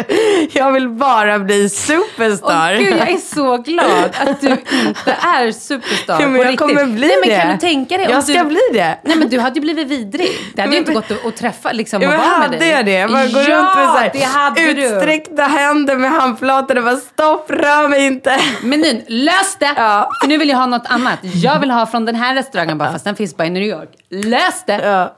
[0.53, 2.75] Jag vill bara bli superstar.
[2.75, 6.59] Åh gud, jag är så glad att du inte är superstar Ja, men jag riktigt.
[6.61, 7.41] kommer bli Nej, men det.
[7.43, 8.07] Kan du tänka dig?
[8.11, 8.49] Jag ska du...
[8.49, 8.99] bli det.
[9.05, 10.31] Nej, men du hade ju blivit vidrig.
[10.55, 12.69] Det hade ju inte gått att, träffa liksom, och vara med hade dig.
[12.69, 12.93] jag det?
[12.93, 14.87] Jag bara går ja, runt med så här hade du.
[14.87, 18.41] utsträckta händer med handflatan och bara stopp, rör mig inte.
[18.63, 19.75] Men nu, lös det!
[19.77, 20.11] Ja.
[20.23, 21.19] För nu vill jag ha något annat.
[21.23, 23.91] Jag vill ha från den här restaurangen bara, fast den finns bara i New York.
[24.11, 24.81] Lös det!
[24.85, 25.17] Ja.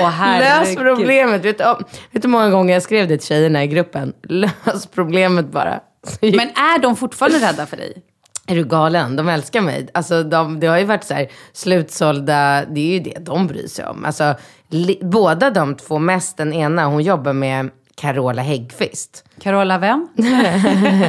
[0.00, 0.38] Åh.
[0.38, 1.44] Lös problemet.
[1.44, 1.78] Vet du, oh,
[2.10, 4.12] vet du hur många gånger jag skrev det till tjejerna i gruppen?
[4.28, 5.80] Lös problemet bara.
[6.20, 8.02] Men är de fortfarande rädda för dig?
[8.46, 9.16] Är du galen?
[9.16, 9.88] De älskar mig.
[9.94, 13.66] Alltså, de, det har ju varit så här slutsålda, det är ju det de bryr
[13.66, 14.04] sig om.
[14.04, 14.34] Alltså,
[14.68, 19.24] li, båda de två, mest den ena, hon jobbar med Carola Häggkvist.
[19.40, 20.08] Carola vem?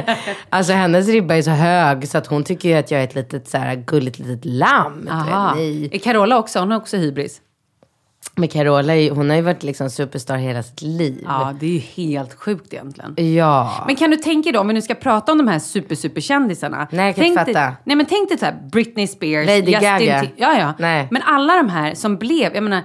[0.50, 3.14] Alltså hennes ribba är så hög så att hon tycker ju att jag är ett
[3.14, 5.08] litet så här gulligt litet lamm.
[5.12, 5.56] Aha.
[5.90, 6.58] Är Carola också?
[6.58, 7.40] Hon har också hybris.
[8.38, 11.20] Men Carola, hon har ju varit liksom superstar hela sitt liv.
[11.24, 13.34] Ja, det är ju helt sjukt egentligen.
[13.36, 13.84] Ja.
[13.86, 15.94] Men kan du tänka dig då, om vi nu ska prata om de här super,
[15.94, 16.88] superkändisarna.
[16.90, 17.76] Nej, jag kan tänk inte dig, fatta.
[17.84, 20.26] Nej, men tänk dig så här, Britney Spears, Lady Justin Gaga.
[20.36, 20.74] Ja, ja.
[20.78, 21.08] Nej.
[21.10, 22.82] Men alla de här som blev, jag menar,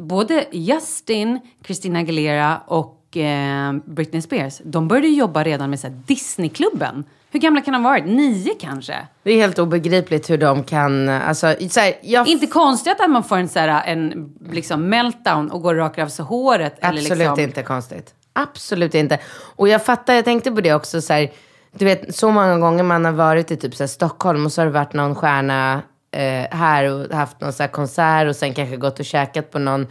[0.00, 5.94] både Justin, Christina Aguilera och eh, Britney Spears, de började jobba redan med så här,
[6.06, 7.04] Disneyklubben.
[7.32, 8.06] Hur gamla kan de ha varit?
[8.06, 9.06] Nio kanske?
[9.22, 13.24] Det är helt obegripligt hur de kan, alltså, så här, jag Inte konstigt att man
[13.24, 16.78] får en, så här, en liksom, meltdown och går och rakar av sig håret.
[16.80, 18.14] Absolut eller liksom, inte konstigt.
[18.32, 19.18] Absolut inte.
[19.56, 21.32] Och jag fattar, jag tänkte på det också så här,
[21.72, 24.66] du vet så många gånger man har varit i typ så Stockholm och så har
[24.66, 28.76] det varit någon stjärna eh, här och haft någon så här konsert och sen kanske
[28.76, 29.86] gått och käkat på någon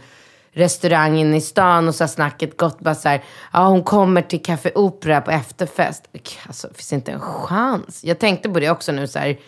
[0.52, 4.22] restaurang inne i stan och så har snacket gått bara så här, ja hon kommer
[4.22, 6.04] till Café Opera på efterfest.
[6.46, 8.04] Alltså det finns inte en chans.
[8.04, 9.38] Jag tänkte på det också nu så här,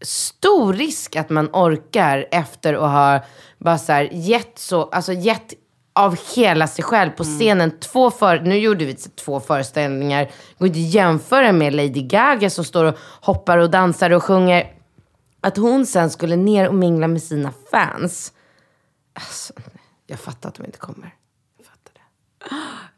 [0.00, 3.20] stor risk att man orkar efter att ha
[3.58, 5.54] bara så här, gett, så, alltså gett
[5.92, 7.78] av hela sig själv på scenen.
[7.80, 10.30] Två för, nu gjorde vi två föreställningar.
[10.58, 14.72] Går inte att jämföra med Lady Gaga som står och hoppar och dansar och sjunger.
[15.40, 18.32] Att hon sen skulle ner och mingla med sina fans.
[19.14, 19.52] Alltså,
[20.10, 21.14] jag fattar att de inte kommer.
[21.56, 22.00] Jag fattar det.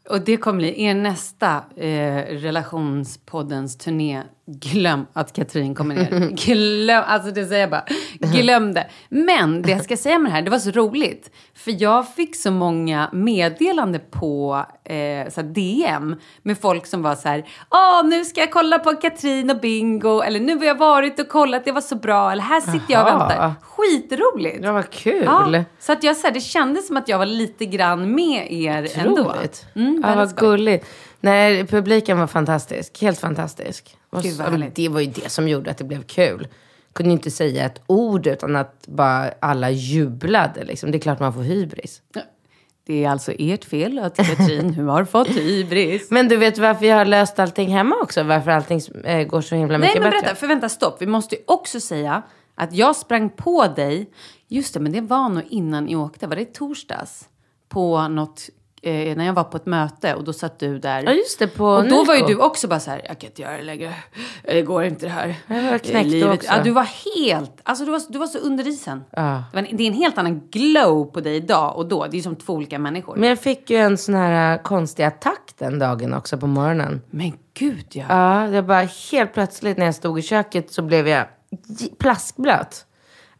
[0.11, 4.23] Och det kommer bli er nästa eh, relationspoddens turné.
[4.45, 6.29] Glöm att Katrin kommer ner.
[6.45, 7.85] Glöm, alltså det säger jag bara.
[8.19, 8.87] Glöm det.
[9.09, 11.31] Men det jag ska säga med det här, det var så roligt.
[11.55, 17.27] För jag fick så många meddelande på eh, så DM med folk som var så
[17.27, 17.45] här.
[17.69, 20.21] Åh, nu ska jag kolla på Katrin och Bingo.
[20.21, 22.31] Eller nu har jag varit och kollat, det var så bra.
[22.31, 23.53] Eller här sitter jag och väntar.
[23.61, 24.59] Skitroligt.
[24.63, 25.23] Ja, vad kul.
[25.25, 28.51] Ja, så att jag, så här, det kändes som att jag var lite grann med
[28.51, 29.23] er ändå.
[29.23, 29.65] Roligt.
[29.75, 30.85] Mm, ja, vad gulligt.
[31.19, 33.01] Nej, publiken var fantastisk.
[33.01, 33.97] Helt fantastisk.
[34.21, 34.43] Gud, så-
[34.75, 36.47] det var ju det som gjorde att det blev kul.
[36.93, 40.63] Kunde inte säga ett ord utan att bara alla jublade.
[40.63, 40.91] Liksom.
[40.91, 42.01] Det är klart man får hybris.
[42.85, 46.07] Det är alltså ert fel att Katrin har fått hybris.
[46.11, 48.23] Men du vet varför jag har löst allting hemma också?
[48.23, 50.21] Varför allting eh, går så himla mycket Nej, men bättre?
[50.21, 50.35] berätta.
[50.35, 51.01] För vänta, stopp.
[51.01, 52.21] Vi måste ju också säga
[52.55, 54.09] att jag sprang på dig.
[54.47, 56.27] Just det, men det var nog innan ni åkte.
[56.27, 57.29] Var det torsdags?
[57.69, 58.49] På något
[58.81, 61.03] eh, när jag var på ett möte och då satt du där.
[61.03, 63.29] Ja, just det, på Och då var ju du också bara så här, jag kan
[63.29, 63.93] inte göra det längre.
[64.43, 65.35] Det går inte det här.
[65.47, 66.47] Jag var Eh, knäckt livet- också.
[66.51, 69.03] Ja, du var helt, alltså du var, du var så under isen.
[69.11, 69.21] Ja.
[69.51, 72.07] Det, var en, det är en helt annan glow på dig idag och då.
[72.11, 73.15] Det är som två olika människor.
[73.15, 77.01] Men jag fick ju en sån här äh, konstig attack den dagen också på morgonen.
[77.09, 78.05] Men gud ja.
[78.09, 81.25] Ja, jag bara helt plötsligt när jag stod i köket så blev jag
[81.99, 82.85] plaskblöt.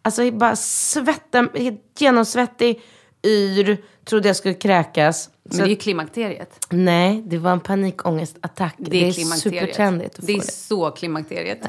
[0.02, 2.82] Alltså bara svetten, helt genomsvettig,
[3.28, 5.30] yr, trodde jag skulle kräkas.
[5.44, 6.66] Men Så, det är ju klimakteriet.
[6.70, 8.76] nej, det var en panikångestattack.
[8.78, 10.52] Det är, Det är supertrendigt att Det är det.
[10.52, 11.60] så klimakteriet.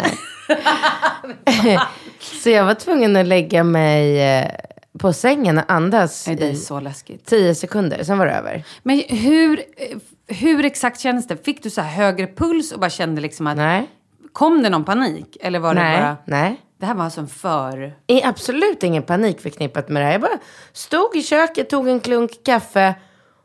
[2.42, 4.50] Så jag var tvungen att lägga mig eh,
[4.98, 7.26] på sängen och andas det är så läskigt.
[7.26, 8.64] tio sekunder, sen var det över.
[8.82, 9.98] Men hur, eh,
[10.36, 11.44] hur exakt kändes det?
[11.44, 13.56] Fick du så här högre puls och bara kände liksom att...
[13.56, 13.86] Nej,
[14.32, 15.36] Kom det någon panik?
[15.40, 16.16] Eller var det nej, bara...
[16.24, 16.56] nej.
[16.82, 17.94] Det här var alltså en för...
[18.06, 20.12] är absolut ingen panik förknippat med det här.
[20.12, 20.38] Jag bara
[20.72, 22.94] stod i köket, tog en klunk kaffe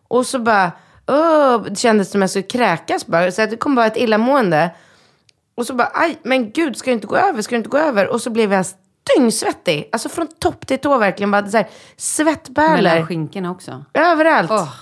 [0.07, 0.71] och så bara,
[1.07, 3.31] åh, det kändes som jag skulle kräkas bara.
[3.31, 4.75] Så att det kom bara ett illamående.
[5.55, 7.77] Och så bara, aj, men gud, ska det inte gå över, ska det inte gå
[7.77, 8.07] över?
[8.07, 8.65] Och så blev jag
[9.15, 9.89] dyngsvettig.
[9.91, 13.85] Alltså från topp till tå verkligen, bara så här, svettbärlor Mellan skinkorna också.
[13.93, 14.51] överallt.
[14.51, 14.73] Åh.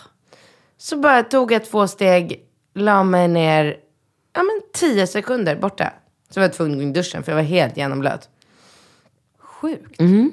[0.77, 2.45] Så bara tog jag två steg,
[2.75, 3.77] la mig ner,
[4.33, 5.93] ja men tio sekunder borta.
[6.29, 8.29] Så var jag tvungen att gå in i duschen för jag var helt genomblöt.
[9.65, 9.99] Sjukt.
[9.99, 10.31] Mm.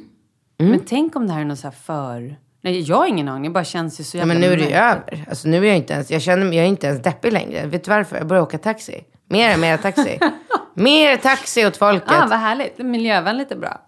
[0.56, 2.36] Men tänk om det här är något så här för...
[2.60, 3.42] Nej, jag har ingen aning.
[3.42, 5.24] Det bara känns ju så Ja, jävla men nu är det ju över.
[5.28, 7.66] Alltså, nu är jag inte ens, jag känner mig, jag är inte ens deppig längre.
[7.66, 8.16] Vet du varför?
[8.16, 9.04] Jag börjar åka taxi.
[9.28, 10.18] Mer och mer taxi.
[10.74, 12.10] mer taxi åt folket.
[12.10, 12.78] Ah, vad härligt.
[12.78, 13.80] Miljövänligt är bra.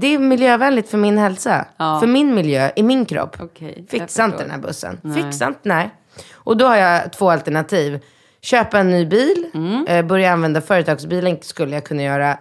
[0.00, 1.66] Det är miljövänligt för min hälsa.
[1.76, 2.00] Ja.
[2.00, 3.36] För min miljö, i min kropp.
[3.38, 5.00] Jag Fixa inte den här bussen.
[5.02, 5.22] Nej.
[5.22, 5.90] Fixa inte, nej.
[6.34, 8.00] Och då har jag två alternativ.
[8.40, 9.50] Köpa en ny bil.
[9.54, 9.86] Mm.
[9.86, 12.38] Eh, börja använda företagsbilen skulle jag kunna göra.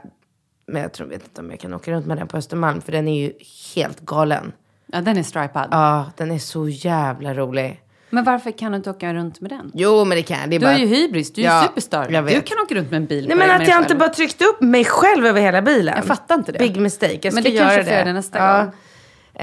[0.66, 2.82] Men jag tror, vet inte om jag kan åka runt med den på Östermalm.
[2.82, 3.34] För den är ju
[3.76, 4.52] helt galen.
[4.86, 5.68] Ja, den är stripad.
[5.72, 7.80] Ja, den är så jävla rolig.
[8.10, 9.72] Men varför kan du inte åka runt med den?
[9.74, 10.50] Jo, men det kan jag.
[10.50, 10.74] Det är Du bara...
[10.74, 12.08] är ju hybris, du är ju Ja, superstar.
[12.08, 14.62] Du kan åka runt med en bil Nej men att jag inte bara tryckt upp
[14.62, 15.94] mig själv över hela bilen.
[15.96, 16.60] Jag fattar inte det.
[16.60, 17.20] Big mistake.
[17.22, 17.98] Jag ska Men det göra kanske det.
[17.98, 18.58] jag det nästa ja.
[18.58, 18.72] gång.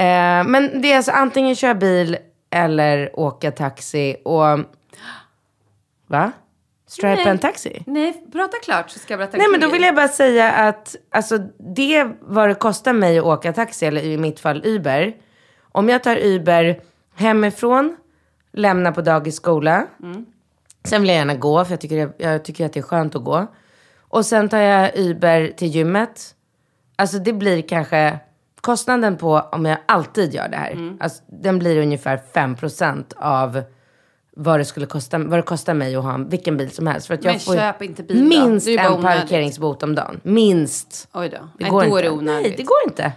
[0.04, 2.16] Eh, men det är alltså antingen köra bil
[2.50, 4.58] eller åka taxi och...
[6.06, 6.32] Va?
[6.91, 7.28] Stripa Nej.
[7.28, 7.82] en taxi?
[7.86, 10.53] Nej, prata klart så ska jag berätta Nej en men då vill jag bara säga
[10.53, 11.38] att alltså,
[11.74, 15.16] det vad det kostar mig att åka taxi, eller i mitt fall Uber.
[15.72, 16.80] Om jag tar Uber
[17.14, 17.97] hemifrån,
[18.53, 19.86] lämnar på dagis skola.
[20.84, 23.16] Sen vill jag gärna gå, för jag tycker, det, jag tycker att det är skönt
[23.16, 23.47] att gå.
[23.99, 26.34] Och sen tar jag Uber till gymmet.
[26.97, 28.18] Alltså det blir kanske
[28.61, 30.97] kostnaden på om jag alltid gör det här.
[31.01, 33.62] Alltså, den blir ungefär 5% av
[34.43, 37.07] vad det skulle kosta, vad det kostar mig att ha en- vilken bil som helst.
[37.07, 39.03] För att jag Men får köp inte bil minst en onödigt.
[39.03, 40.20] parkeringsbot om dagen.
[40.22, 41.09] Minst.
[41.12, 41.36] Oj då.
[41.36, 41.99] Det Nej, går då inte.
[41.99, 42.43] är det onödigt.
[42.47, 43.12] Nej, det går inte.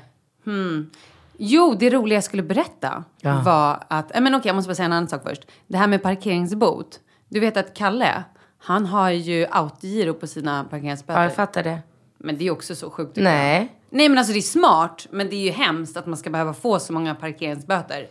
[1.38, 3.42] Jo, det roliga jag skulle berätta Ja.
[3.46, 4.16] var att...
[4.16, 5.42] äh, Men okej, jag måste bara säga en annan sak först.
[5.68, 7.00] Det här med parkeringsbot.
[7.30, 8.24] Du vet att Kalle,
[8.58, 11.20] han har ju autogiro på sina parkeringsböter.
[11.22, 11.80] Ja, jag fattar det.
[12.18, 13.16] Men det är också så sjukt.
[13.16, 13.76] Nej.
[13.90, 15.08] Nej, men alltså det är smart.
[15.12, 18.08] Men det är ju hemskt att man ska behöva få så många parkeringsböter.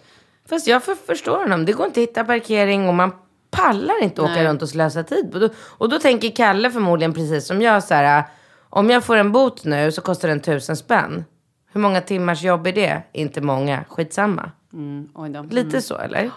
[0.48, 1.64] Fast jag för, förstår honom.
[1.64, 3.12] Det går inte att hitta parkering och man
[3.50, 4.46] pallar inte åka Nej.
[4.46, 5.34] runt och slösa tid.
[5.34, 8.24] Och då, och då tänker Kalle förmodligen precis som jag så här.
[8.68, 11.24] Om jag får en bot nu så kostar den tusen spänn.
[11.72, 13.02] Hur många timmars jobb är det?
[13.12, 13.84] Inte många.
[13.88, 14.50] Skitsamma.
[14.72, 15.42] Mm, då.
[15.42, 16.30] Lite så eller?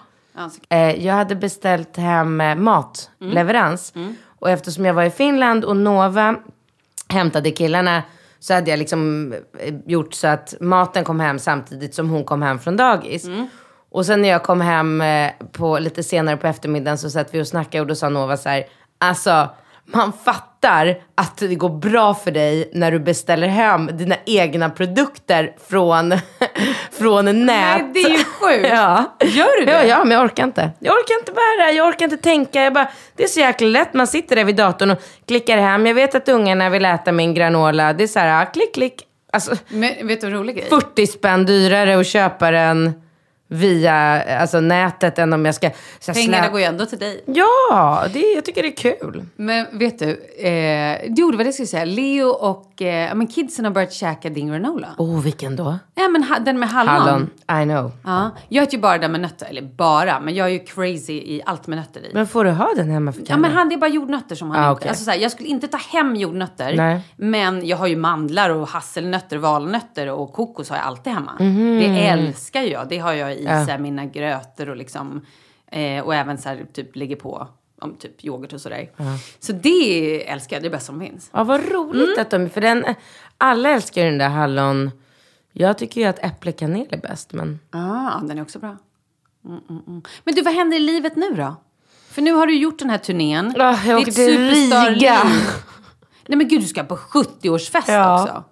[0.69, 3.93] Eh, jag hade beställt hem eh, matleverans.
[4.39, 6.35] Och eftersom jag var i Finland och Nova
[7.09, 8.03] hämtade killarna
[8.39, 12.41] så hade jag liksom eh, gjort så att maten kom hem samtidigt som hon kom
[12.41, 13.27] hem från dagis.
[13.95, 17.41] Och sen när jag kom hem eh, på, lite senare på eftermiddagen så satt vi
[17.41, 18.65] och snackade och då sa Nova så här,
[18.97, 19.49] alltså
[19.85, 25.55] man fattar att det går bra för dig när du beställer hem dina egna produkter
[25.67, 26.13] från,
[26.91, 27.45] från nät.
[27.45, 28.67] Nej, det är ju sjukt.
[28.71, 29.15] ja.
[29.19, 29.71] Gör du det?
[29.71, 30.71] Ja, ja, men jag orkar inte.
[30.79, 32.63] Jag orkar inte bära, jag orkar inte tänka.
[32.63, 33.93] Jag bara, det är så jäkla lätt.
[33.93, 35.85] Man sitter där vid datorn och klickar hem.
[35.85, 37.93] Jag vet att ungarna vill äta min granola.
[37.93, 39.03] Det är så här, klick, klick.
[39.33, 40.67] Alltså, Men vet du en rolig grej?
[40.69, 43.04] 40 spänn dyrare att köpa den
[43.47, 43.93] via
[44.39, 45.69] alltså, nätet än om jag ska...
[45.99, 47.23] Så här, Pengarna slä- går ju ändå till dig.
[47.25, 49.25] Ja, det, jag tycker det är kul.
[49.35, 50.09] Men vet du,
[50.47, 51.85] eh, jo det var det jag skulle säga.
[51.85, 54.87] Leo och eh, men kidsen har börjat käka din granola.
[54.97, 55.77] Oh, vilken då?
[55.95, 57.29] Ja men ha, den med hallon.
[57.47, 57.61] Hallon.
[57.61, 57.91] I know.
[58.03, 59.45] Ja, jag äter ju bara den med nötter.
[59.45, 62.09] Eller bara, men jag är ju crazy i allt med nötter i.
[62.13, 64.51] Men får du ha den hemma för Ja men han, det är bara jordnötter som
[64.51, 64.79] han Ah, inte...
[64.79, 64.89] okej.
[64.89, 66.73] Alltså, så här, jag skulle inte ta hem jordnötter.
[66.75, 66.99] Nej.
[67.15, 71.31] Men jag har ju mandlar och hasselnötter, valnötter och kokos har jag alltid hemma.
[71.39, 71.79] Mhm.
[71.79, 72.87] Det älskar jag.
[72.89, 75.25] Det har jag i så här, mina grötor och liksom...
[75.67, 77.47] Eh, och även så här, typ lägger på
[77.81, 78.89] om typ yoghurt och sådär.
[79.39, 80.63] Så det älskar jag.
[80.63, 81.29] Det är bästa som finns.
[81.33, 82.49] Ja, vad roligt att de...
[82.49, 82.85] För den,
[83.37, 84.91] alla älskar ju den där hallon...
[85.51, 87.59] Jag tycker ju att äpplekanel är bäst, men...
[87.71, 88.77] Ah, den är också bra.
[90.23, 91.55] Men du, vad händer i livet nu då?
[92.09, 93.53] För nu har du gjort den här turnén.
[93.57, 94.51] Ja, jag åker till.
[94.51, 95.23] Riga.
[96.27, 98.23] Nej men gud, du ska på 70-årsfest Ja.
[98.23, 98.43] också.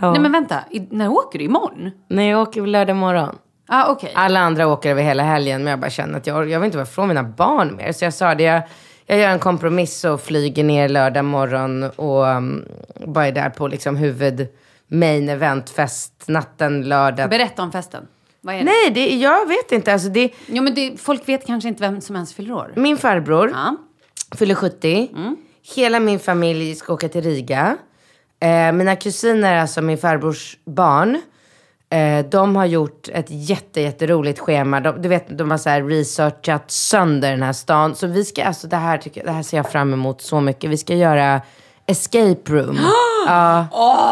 [0.00, 1.44] Nej men vänta, I, när åker du?
[1.44, 1.90] Imorgon?
[2.08, 3.38] Nej, jag åker lördag morgon.
[3.66, 4.12] Ah, okej.
[4.14, 6.78] Alla andra åker över hela helgen, men jag bara känner att jag, jag vill inte
[6.78, 7.92] vara ifrån mina barn mer.
[7.92, 8.62] Så jag sa det, jag,
[9.06, 12.64] jag gör en kompromiss och flyger ner lördag morgon och um,
[13.06, 14.48] bara är där på liksom huvud
[14.88, 17.30] main event fest natten lördag.
[17.30, 18.06] Berätta om festen.
[18.40, 18.64] Vad är det?
[18.64, 19.92] Nej, det, jag vet inte.
[19.92, 22.72] Alltså det, Jo men det, folk vet kanske inte vem som ens fyller år.
[22.76, 23.76] min farbror Ja.
[24.36, 25.08] fyller 70.
[25.76, 27.76] Hela min familj ska åka till Riga.
[28.40, 31.20] Eh, mina kusiner, alltså min farbrors barn,
[31.90, 34.80] eh, de har gjort ett jätte, jätteroligt schema.
[34.80, 37.94] De, du vet, de har så researchat sönder den här stan.
[37.94, 40.70] Så vi ska, alltså det här, tycker det här ser jag fram emot så mycket.
[40.70, 41.40] Vi ska göra
[41.86, 42.78] escape room.
[43.26, 43.66] ja,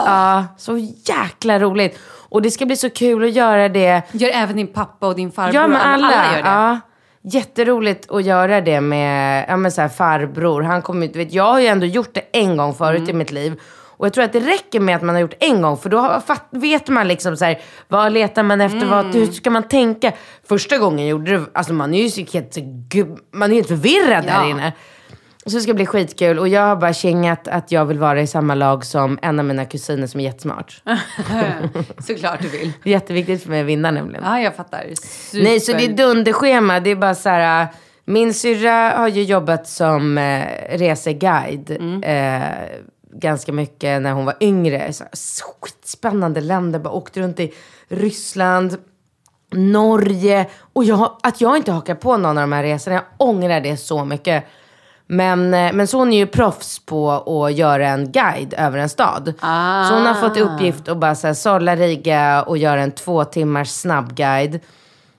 [0.07, 1.99] ja, så jäkla roligt.
[2.29, 4.03] Och det ska bli så kul att göra det.
[4.12, 5.55] Gör även din pappa och din farbror?
[5.55, 6.07] Ja, men alla.
[6.07, 6.49] alla gör det?
[6.49, 6.81] Ja.
[7.27, 10.62] Jätteroligt att göra det med ja, men så här, farbror.
[10.62, 13.11] Han kommer, du vet, jag har ju ändå gjort det en gång förut Mm.
[13.11, 13.61] i mitt liv.
[13.97, 15.76] Och jag tror att det räcker med att man har gjort en gång.
[15.76, 19.12] För då vet man liksom så här, vad letar man efter, vad, Mm.
[19.12, 20.12] hur ska man tänka?
[20.49, 22.57] Första gången gjorde det, alltså man är ju helt,
[23.32, 24.49] man är helt förvirrad där Ja.
[24.51, 24.72] inne.
[25.47, 26.38] Så det ska bli skitkul.
[26.38, 29.45] Och jag har bara kängat att jag vill vara i samma lag som en av
[29.45, 30.82] mina kusiner som är jättesmart.
[31.99, 32.72] Såklart du vill.
[32.84, 34.24] Jätteviktigt för mig att vinna nämligen.
[34.24, 34.84] Ja, jag fattar.
[34.95, 35.45] Super.
[35.45, 36.80] Nej, så det är dunderschema.
[36.80, 37.62] Det är bara så här.
[37.62, 37.68] äh,
[38.05, 40.45] Min syrra har ju jobbat som eh,
[40.78, 41.70] reseguide
[42.03, 42.42] eh,
[43.15, 44.93] ganska mycket när hon var yngre.
[44.93, 45.45] Så, så
[45.85, 46.79] spännande länder.
[46.79, 47.55] Bara åkte runt i
[47.89, 48.77] Ryssland,
[49.53, 50.47] Norge.
[50.73, 53.77] Och jag, att jag inte hakar på någon av de här resorna, jag ångrar det
[53.77, 54.45] så mycket.
[55.07, 58.89] Men, eh, men så hon är ju proffs på att göra en guide över en
[58.89, 59.35] stad.
[59.89, 62.93] Så hon har fått i uppgift att bara så här, sålla Riga och göra en
[62.93, 64.61] två timmars snabbguide.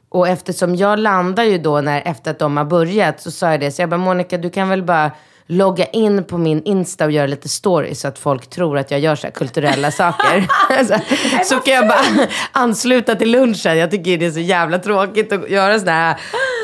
[0.09, 3.59] Och eftersom jag landar ju då när, efter att de har börjat så sa jag
[3.59, 3.71] det.
[3.71, 5.11] Så jag bara, Monica du kan väl bara
[5.47, 8.99] logga in på min Insta och göra lite stories så att folk tror att jag
[8.99, 10.47] gör så kulturella saker.
[10.85, 10.99] så,
[11.45, 13.77] så kan jag bara ansluta till lunchen.
[13.77, 16.17] Jag tycker det är så jävla tråkigt att göra sådana här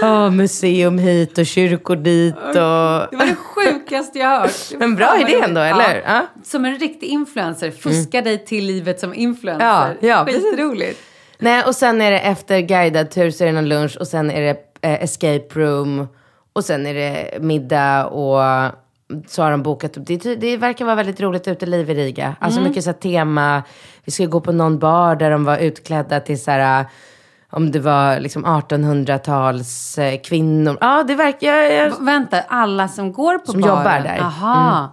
[0.03, 2.35] åh, museum hit och kyrkor dit.
[2.35, 2.53] Och...
[2.53, 4.51] Det var det sjukaste jag hört.
[4.77, 6.03] Men bra idé ändå, eller?
[6.05, 6.27] Ja.
[6.43, 7.71] Som en riktig influencer.
[7.71, 9.97] Fuska dig till livet som influencer.
[10.01, 10.25] Ja, ja.
[10.25, 10.99] Skitroligt.
[11.37, 14.31] Nej, och sen är det efter guidad tur så är det någon lunch och sen
[14.31, 16.07] är det eh, escape room
[16.53, 18.39] och sen är det middag och
[19.27, 20.07] så har de bokat upp.
[20.07, 22.35] Det, det verkar vara väldigt roligt uteliv i Riga.
[22.39, 22.69] Alltså Mm.
[22.69, 23.63] mycket så tema.
[24.05, 26.85] Vi ska gå på någon bar där de var utklädda till så här,
[27.49, 30.77] om det var liksom 1800-tals eh, kvinnor.
[30.81, 31.47] Ja, det verkar...
[31.47, 33.77] Jag, jag, Vänta, alla som går på Som baren?
[33.77, 34.17] jobbar där.
[34.17, 34.87] Mm.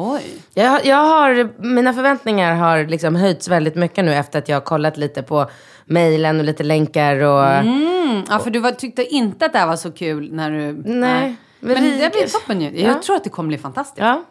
[0.00, 0.42] Oj.
[0.54, 4.60] Jag, jag har, mina förväntningar har liksom höjts väldigt mycket nu efter att jag har
[4.60, 5.50] kollat lite på
[5.84, 7.46] mejlen och lite länkar och...
[7.46, 8.22] Mm.
[8.28, 10.82] Ja, för du var, tyckte inte att det här var så kul när du...
[10.84, 11.36] Nej.
[11.60, 12.80] Men det Riga- blir toppen ju.
[12.80, 13.98] Jag tror att det kommer bli fantastiskt.
[13.98, 14.24] Ja.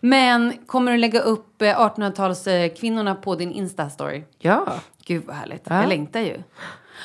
[0.00, 4.22] Men kommer du lägga upp eh, 1800-talskvinnorna på din Insta-story?
[4.38, 4.66] Ja.
[5.06, 5.62] Gud vad härligt.
[5.64, 5.80] Ja.
[5.80, 6.42] Jag längtar ju.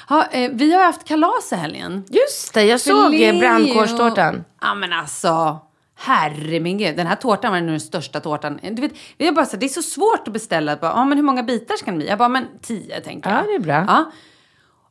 [0.09, 2.03] Ha, eh, vi har haft kalas i helgen.
[2.09, 4.43] Just det, jag För såg brandkårstårtan.
[4.61, 5.59] Ja men alltså.
[5.95, 6.95] Herre min gud.
[6.97, 8.59] Den här tårtan var den största tårtan.
[8.71, 10.75] Du vet, jag bara så, det är så svårt att beställa.
[10.75, 12.07] Bara, ja, men hur många bitar ska det bli?
[12.07, 13.39] Jag bara, men tio tänker jag.
[13.39, 13.85] Ja, det är bra.
[13.87, 14.11] Ja.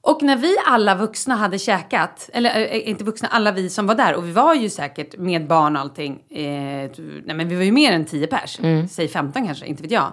[0.05, 3.94] Och när vi alla vuxna hade käkat, eller äh, inte vuxna, alla vi som var
[3.94, 6.90] där, och vi var ju säkert med barn och allting, eh,
[7.24, 8.88] nej men vi var ju mer än 10 pers, Mm.
[8.88, 10.12] säg 15 kanske, inte vet jag.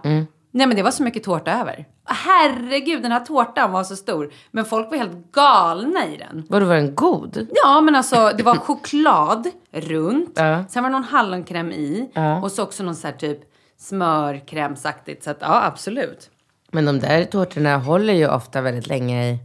[0.52, 1.86] Nej men det var så mycket tårta över.
[2.06, 6.46] Herregud, den här tårtan var så stor, men folk var helt galna i den.
[6.50, 7.48] Vadå, var den god?
[7.64, 10.34] Ja, men alltså det var choklad runt.
[10.36, 10.66] Ja.
[10.70, 12.10] Sen var det någon hallonkräm i.
[12.44, 13.40] Och så också någon så här typ
[13.78, 15.24] smörkrämsaktigt.
[15.24, 16.30] Så att ja, absolut.
[16.72, 19.40] Men de där tårtorna håller ju ofta väldigt länge i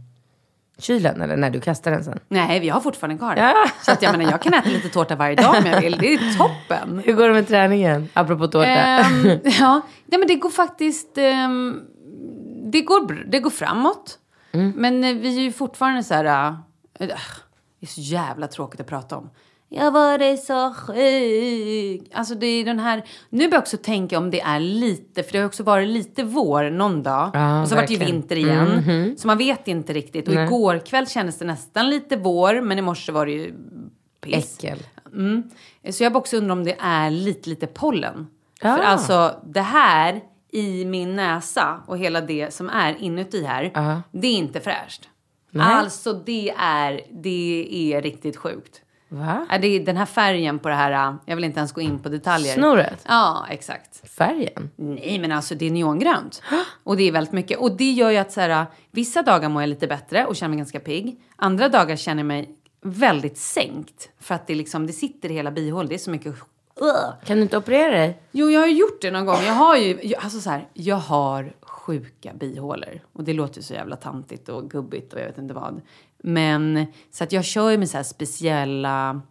[0.77, 2.19] kylen, eller när du kastar den sen.
[2.27, 3.35] Nej, vi har fortfarande kvar.
[3.37, 3.53] Ja.
[3.81, 5.97] Så att jag menar, jag kan äta lite tårta varje dag om jag vill.
[5.97, 7.01] Det är toppen.
[7.05, 8.09] Hur går det med träningen?
[8.13, 8.67] Apropå tårta.
[8.69, 11.17] Ehm, ja, nej, men det går faktiskt...
[11.17, 11.81] ehm,
[12.71, 14.17] det, går, det går framåt.
[14.75, 16.47] Men eh, vi är ju fortfarande så här...
[16.99, 17.07] äh,
[17.79, 19.29] det är så jävla tråkigt att prata om.
[19.75, 22.11] Jag var så sjuk.
[22.13, 23.03] Alltså det är den här...
[23.29, 25.23] Nu börjar jag också tänka om det är lite...
[25.23, 27.31] För det har också varit lite vår någon dag.
[27.33, 28.15] Ja, och så har det varit verkligen.
[28.15, 29.15] vinter igen.
[29.17, 30.27] Så man vet inte riktigt.
[30.27, 32.61] Och igår kväll kändes det nästan lite vår.
[32.61, 33.53] Men i morse var det ju
[34.21, 34.57] piss.
[34.59, 34.79] Äckel.
[35.13, 35.43] Mm.
[35.89, 38.27] Så jag bara också undrar om det är lite, lite pollen.
[38.61, 38.75] Ja.
[38.75, 40.21] För alltså det här
[40.51, 43.71] i min näsa och hela det som är inuti här,
[44.11, 45.09] det är inte fräscht.
[45.57, 48.81] Alltså det är, det är riktigt sjukt.
[49.15, 49.47] Va?
[49.61, 51.99] Det är den här färgen på det här, äh, jag vill inte ens gå in
[51.99, 52.53] på detaljer.
[52.53, 53.05] Snoret?
[53.07, 54.09] Ja, exakt.
[54.09, 54.69] Färgen?
[54.75, 56.41] Nej, men alltså det är neongrönt.
[56.83, 57.57] Och det är väldigt mycket.
[57.59, 60.35] Och det gör ju att så här, äh, vissa dagar mår jag lite bättre och
[60.35, 61.21] känner mig ganska pigg.
[61.35, 62.49] Andra dagar känner jag mig
[62.81, 64.09] väldigt sänkt.
[64.19, 65.89] För att det, liksom, det sitter i hela bihålet.
[65.89, 66.35] Det är så mycket...
[67.25, 68.21] Kan du inte operera dig?
[68.31, 69.41] Jo, jag har gjort det någon gång.
[69.45, 72.99] Jag har ju, alltså så här, jag har sjuka bihålor.
[73.13, 75.81] Och det låter så jävla tantigt och gubbigt och jag vet inte vad.
[76.27, 79.21] Men så att jag kör ju med så här speciella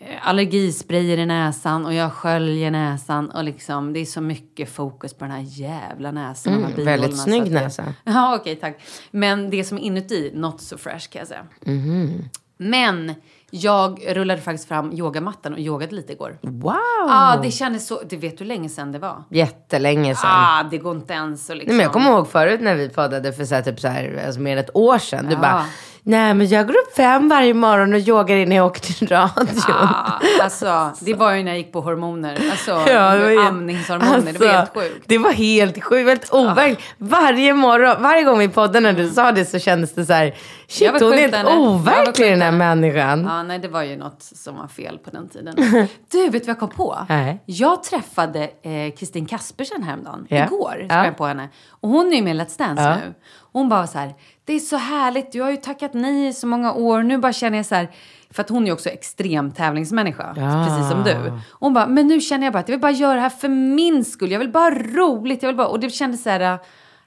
[0.00, 5.14] eh, allergisprayer i näsan och jag sköljer näsan och liksom det är så mycket fokus
[5.14, 6.52] på den här jävla näsan.
[6.52, 7.94] de här Mm, väldigt snygg näsa.
[8.04, 8.80] Ja, okej, tack.
[9.10, 11.46] Men det som är inuti, not so fresh kan jag säga.
[11.64, 12.28] Mhm.
[12.56, 13.14] Men
[13.50, 16.38] jag rullade faktiskt fram yogamattan och yogade lite igår.
[16.42, 16.74] Wow!
[17.08, 18.00] Ja, det kändes så...
[18.08, 19.24] Du vet hur länge sedan det var?
[19.30, 20.30] Jättelänge sedan.
[20.32, 21.68] Ah, det går inte ens att liksom...
[21.68, 24.22] Nej, men jag kommer ihåg förut när vi poddade för så här, typ så här,
[24.26, 25.26] alltså mer än ett år sedan.
[25.26, 25.38] Du Ja.
[25.40, 25.64] bara,
[26.08, 29.48] nej men jag går upp fem varje morgon och yogar innan jag åker till radion.
[29.68, 32.38] Ah, alltså, det var ju när jag gick på hormoner.
[32.50, 34.32] Alltså, Ja, det var helt- amningshormoner.
[34.32, 35.04] det var helt alltså, sjukt.
[35.08, 36.80] Det var helt sjukt, väldigt overkligt.
[36.98, 40.24] Varje morgon, varje gång vi poddade när du sa det så kändes det så här,
[40.24, 40.34] Jag
[40.68, 43.24] shit hon är helt overklig den här människan.
[43.24, 45.54] Ja, nej, det var ju något som var fel på den tiden.
[46.10, 46.98] Du, vet du vad jag kom på?
[47.08, 47.42] Nej.
[47.46, 50.26] Jag träffade eh, Kristin Kaspersen häromdagen.
[50.28, 50.44] Ja.
[50.44, 51.48] Igår sprang jag på henne.
[51.80, 52.96] Och hon är ju med i Let's Dance Ja.
[52.96, 53.14] nu.
[53.52, 54.14] Hon bara så här,
[54.48, 57.02] det är så härligt, du har ju tackat nej i så många år.
[57.02, 57.88] Nu bara känner jag så här,
[58.30, 60.66] för att hon är ju också extrem tävlingsmänniska, Ja.
[60.68, 61.30] precis som du.
[61.50, 63.28] Och hon bara, men nu känner jag bara att jag vill bara göra det här
[63.28, 64.30] för min skull.
[64.32, 65.42] Jag vill bara ha roligt.
[65.42, 66.58] Jag vill bara, och det kändes så här äh,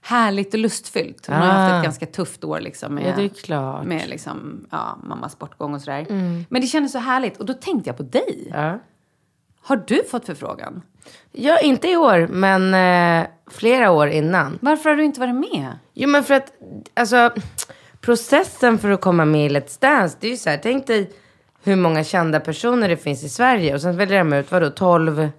[0.01, 1.27] härligt och lustfyllt.
[1.27, 1.51] Hon har Ah.
[1.51, 2.95] haft ett ganska tufft år liksom.
[2.95, 3.83] Med, Ja.
[3.83, 6.05] Med liksom, ja, mammas bortgång och sådär.
[6.49, 7.37] Men det kändes så härligt.
[7.37, 8.47] Och då tänkte jag på dig.
[8.53, 8.79] Ja.
[9.63, 10.81] Har du fått förfrågan?
[11.31, 14.57] ja, inte i år, men eh, flera år innan.
[14.61, 15.67] Varför har du inte varit med?
[15.93, 16.53] Jo men för att,
[16.93, 17.31] alltså
[18.01, 21.11] processen för att komma med i Let's Dance, det är ju så här, tänk dig
[21.63, 25.29] hur många kända personer det finns i Sverige och sen väljer de ut, vadå, 12?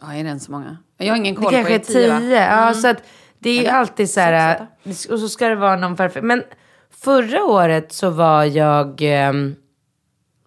[0.00, 0.76] Ja, är det ens så många?
[0.98, 1.84] Jag har ingen Det koll kanske på är det.
[1.84, 2.18] Tio, va?
[2.20, 2.46] 10.
[2.46, 3.02] Ja, så att
[3.38, 4.66] det är ju alltid så här,
[5.10, 6.24] och så ska det vara någon perfekt.
[6.24, 6.42] Men
[6.90, 9.54] förra året så var jag ehm,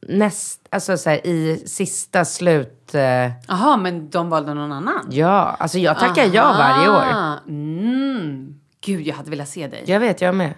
[0.01, 3.01] näst, alltså så här, i sista slut, eh,
[3.47, 5.07] Jaha, men de valde någon annan?
[5.11, 7.37] ja, alltså jag tackar ja varje år.
[7.47, 8.53] Mm.
[8.85, 9.83] Gud, jag hade velat se dig.
[9.85, 10.53] Jag vet, jag med.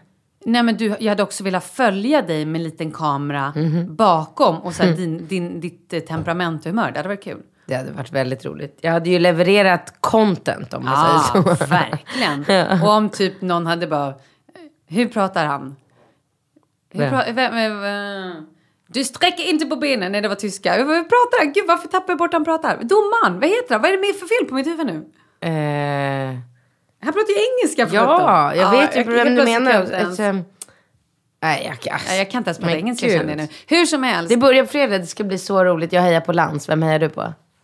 [0.46, 3.96] Nej, men du, jag hade också velat följa dig med en liten kamera Mhm.
[3.96, 6.92] bakom och så här, din, din, ditt eh, temperament och humör.
[6.92, 7.42] Det hade varit kul.
[7.66, 8.78] Det hade varit väldigt roligt.
[8.82, 11.66] Jag hade ju levererat content om man Ja, säger så.
[11.66, 12.82] verkligen.
[12.82, 14.14] Och om typ någon hade bara,
[14.88, 15.76] hur pratar han?
[16.92, 17.14] Hur Vem?
[17.14, 18.46] pra- vem, vem, vem?
[18.94, 20.12] Du sträcker inte på benen.
[20.12, 20.74] Nej, det var tyska.
[20.74, 21.54] Hur pratar han?
[21.54, 22.78] Gud, varför tappar jag bort han pratar?
[22.82, 23.82] Domaren, vad heter han?
[23.82, 24.94] Vad är det med för fel på mitt huvud nu?
[25.42, 26.40] Eh,
[27.02, 29.72] Han pratar ju engelska för ja, jag vet ju jag- vem du menar.
[29.72, 29.84] jag
[30.14, 30.42] Ett, ehm,
[31.42, 33.48] Nej, jag, kan- jag kan inte ens prata engelska känner jag nu.
[33.68, 34.30] Hur som helst.
[34.30, 35.94] Det börjar på fredag, det ska bli så roligt.
[35.94, 36.70] Jag hejar på Lans.
[36.70, 37.22] Vem hejar du på?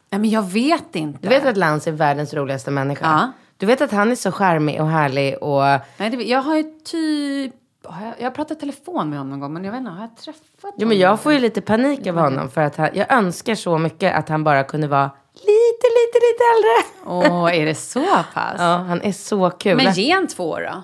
[0.10, 1.20] Nej, men jag vet inte.
[1.22, 3.06] Du vet att Lans är världens roligaste människa?
[3.06, 3.32] Ja.
[3.58, 5.62] Du vet att han är så charmig och härlig och...
[5.98, 7.54] Nej, det, jag har ju typ...
[7.90, 10.02] Har jag, jag har pratat telefon med honom någon gång, men jag vet inte, har
[10.02, 10.90] jag träffat Jo, honom?
[10.90, 14.16] men jag får ju lite panik av honom för att han, jag önskar så mycket
[14.16, 17.30] att han bara kunde vara lite, lite, lite äldre.
[17.32, 18.56] Åh, är det så pass?
[18.58, 19.78] Ja, han är så kul.
[19.78, 20.82] Men ge en två då.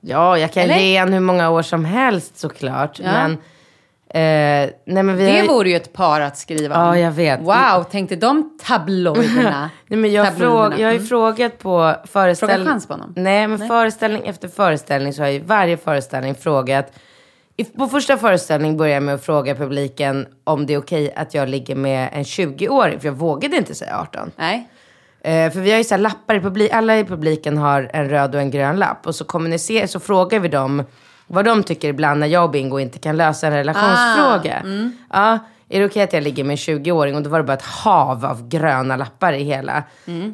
[0.00, 0.76] Ja, jag kan Eller?
[0.78, 2.98] ge han hur många år som helst såklart.
[2.98, 3.12] Ja.
[3.12, 3.38] Men,
[4.10, 6.86] eh, nej, men vi har Det ju- vore ju ett par att skriva om.
[6.86, 7.40] Ja, jag vet.
[7.40, 9.70] Wow, tänkte de tabloiderna?
[9.86, 10.70] Nej, men jag, Tabloiderna.
[10.70, 11.06] fråg, jag har ju Mm.
[11.08, 12.56] frågat på föreställning...
[12.56, 13.12] Fråga chans på honom?
[13.16, 16.92] Nej, men föreställning efter föreställning så har jag ju varje föreställning frågat.
[17.78, 21.48] På första föreställning började jag med att fråga publiken om det är okej att jag
[21.48, 23.00] ligger med en 20-åring.
[23.00, 24.30] För jag vågade inte säga 18.
[24.36, 24.68] Nej.
[25.20, 26.78] Eh, för vi har ju så här lappar i publiken.
[26.78, 29.06] Alla i publiken har en röd och en grön lapp.
[29.06, 30.84] Och så kommunicerar, så frågar vi dem
[31.26, 34.62] vad de tycker ibland när jag och Bingo inte kan lösa en relationsfråga.
[35.08, 37.16] Ah, Ja, är det okej att jag ligger med en 20-åring?
[37.16, 39.82] Och då var det bara ett hav av gröna lappar i hela.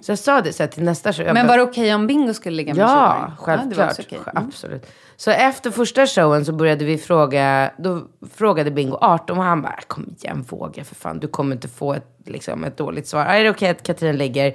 [0.02, 1.24] Så jag sa det så till nästa show.
[1.24, 3.30] Men bara- var det okej om Bingo skulle ligga med Ja, 20-åring?
[3.30, 3.36] det
[3.76, 3.96] självklart.
[4.06, 4.18] okej.
[4.34, 4.46] Mm.
[4.48, 4.86] Absolut.
[5.16, 8.00] Så efter första showen så började vi fråga, då
[8.34, 11.94] frågade Bingo 18 och han bara, kom igen våga för fan, du kommer inte få
[11.94, 13.24] ett, liksom, ett dåligt svar.
[13.24, 14.54] Är det okej att Katrin ligger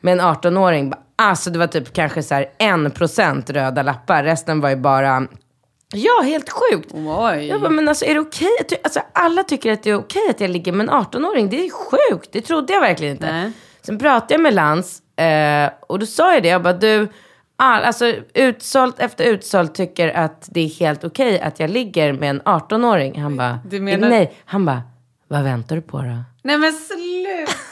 [0.00, 0.90] med en 18-åring?
[0.90, 5.26] Bara, Alltså det var typ kanske så här 1% röda lappar, resten var ju bara,
[5.94, 6.90] ja helt sjukt.
[6.94, 7.46] Oj.
[7.48, 8.48] Jag bara, men alltså är det okej?
[8.68, 11.50] du- Alltså, alla tycker att det är okej att jag ligger med en 18-åring.
[11.50, 12.28] Det är sjukt.
[12.32, 13.32] Det trodde jag verkligen inte.
[13.32, 13.52] Nej.
[13.82, 16.48] Sen pratade jag med Lans eh, och då sa jag det.
[16.48, 17.08] Jag bara, du,
[17.56, 22.30] all, alltså utsålt efter utsålt tycker att det är helt okej att jag ligger med
[22.30, 23.20] en 18-åring.
[23.20, 24.36] Han bara, menar- nej.
[24.44, 24.82] Han bara,
[25.28, 26.24] vad väntar du på då?
[26.42, 27.52] Nej men sluta.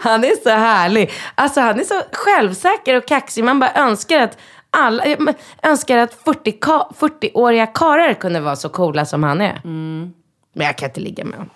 [0.00, 1.10] Han är så härlig.
[1.34, 3.44] Alltså han är så självsäker och kaxig.
[3.44, 4.38] Man bara önskar att
[4.76, 9.60] alla, man önskar att 40 ka- 40-åriga karlar kunde vara så coola som han är.
[9.64, 11.50] Men jag kan inte ligga med honom.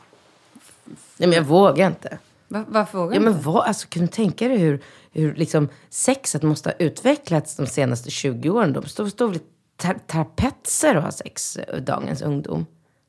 [1.17, 2.19] Nej, men jag vågar inte.
[2.49, 3.47] Va, varför vågar Ja, du men inte?
[3.47, 4.81] vad, alltså, kan du tänka dig hur,
[5.13, 8.73] hur liksom sexet måste ha utvecklats de senaste 20 åren?
[8.73, 9.41] De står, står väl i
[10.07, 12.67] trapetser och har sex, eh, dagens ungdom.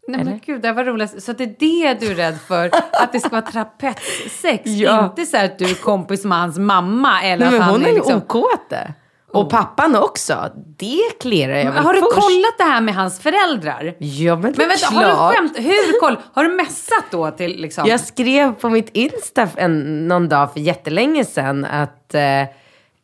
[0.07, 1.23] Nej men gud, det var roligt.
[1.23, 2.65] Så det är det du är rädd för?
[2.91, 4.65] Att det ska vara trapetssex?
[4.65, 5.05] Ja.
[5.05, 7.81] Inte så att du är kompis med hans mamma eller Nej, att men han hon
[7.81, 8.17] är är ju liksom...
[8.17, 8.93] okåte.
[9.33, 10.51] Och pappan också.
[10.77, 12.13] Det klirar jag väl Har du först.
[12.13, 13.95] kollat det här med hans föräldrar?
[13.99, 15.31] Ja, men, Men vänta, har klart.
[15.31, 15.57] du skämt?
[15.57, 16.17] Hur koll?
[16.33, 17.87] Har du messat då till liksom?
[17.87, 22.41] Jag skrev på mitt Insta en, någon dag för jättelänge sedan att eh,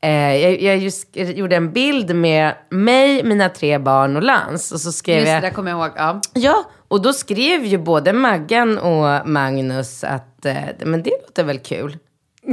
[0.01, 4.71] eh, jag, jag just gjorde en bild med mig, mina tre barn och Lans.
[4.71, 5.41] Och så skrev Just det, jag...
[5.41, 5.91] där kommer jag ihåg.
[5.95, 6.21] Ja.
[6.33, 10.55] Ja, och då skrev ju både Maggan och Magnus att eh,
[10.85, 11.97] men det låter väl kul.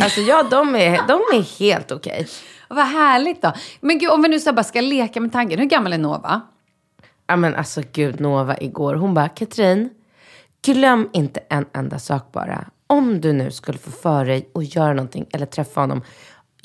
[0.03, 2.27] Alltså ja, de är, de är helt okej.
[2.69, 3.53] Vad härligt då.
[3.81, 5.59] Men gud, om vi nu så bara ska leka med tanken.
[5.59, 6.41] Hur gammal är Nova?
[7.27, 9.91] Ja men alltså gud, Nova igår, hon bara, Katrin,
[10.65, 12.65] glöm inte en enda sak bara.
[12.87, 16.03] Om du nu skulle få för dig att göra någonting eller träffa honom.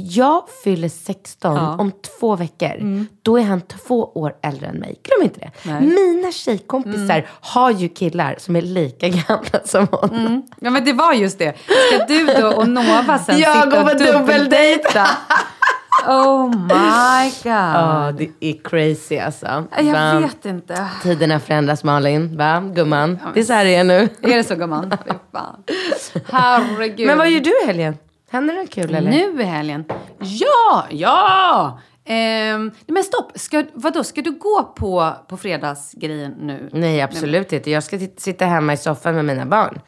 [0.02, 3.06] Jag fyller 16 om två veckor.
[3.22, 5.00] Då är han två år äldre än mig.
[5.04, 5.80] Glöm inte det.
[5.82, 10.48] Mina tjejkompisar har ju killar som är lika gamla som honom.
[10.60, 11.56] Ja men det var just det.
[11.58, 15.08] Ska du då och Nova sen Jag sitta och dubbeldejta.
[16.08, 17.52] Oh my god.
[17.52, 19.64] Ja, det är crazy alltså.
[19.78, 20.20] Jag Va?
[20.20, 20.88] vet inte.
[21.04, 22.60] Tiderna förändras Malin, va?
[22.76, 23.20] Gumman?
[23.34, 24.10] Det är så här det är nu.
[24.22, 24.92] Är det så gumman?
[26.26, 27.08] Herregud.
[27.08, 27.98] Men vad gör du i helgen?
[28.32, 29.12] Händer det något kul eller?
[29.12, 29.86] Nu i helgen?
[30.20, 31.80] Ja, ja!
[32.06, 36.70] Ehm, men stopp, ska, vadå, ska du gå på, på fredagsgrejen nu?
[36.74, 37.72] Nej, absolut inte.
[37.72, 39.80] Jag ska sitta hemma i soffan med mina barn.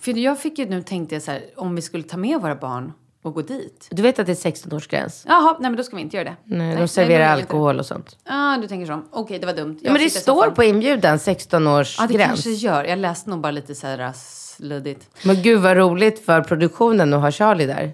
[0.00, 2.54] För jag fick ju nu, tänkte jag så här, om vi skulle ta med våra
[2.54, 2.92] barn
[3.26, 3.88] och gå dit.
[3.90, 5.24] Du vet att det är 16-årsgräns?
[5.28, 6.36] Jaha, nej men då ska vi inte göra det.
[6.56, 7.42] Nej, de då serverar jag inte.
[7.42, 8.16] alkohol och sånt.
[8.24, 9.02] Ja, ah, du tänker så.
[9.12, 9.78] Okej, det var dumt.
[9.82, 12.26] Ja, men det står på inbjudan Ja, det 16-årsgräns.
[12.26, 12.84] kanske gör.
[12.84, 15.08] Jag läste nog bara lite så här sluddigt.
[15.22, 17.92] men gud vad roligt för produktionen att ha Charlie där.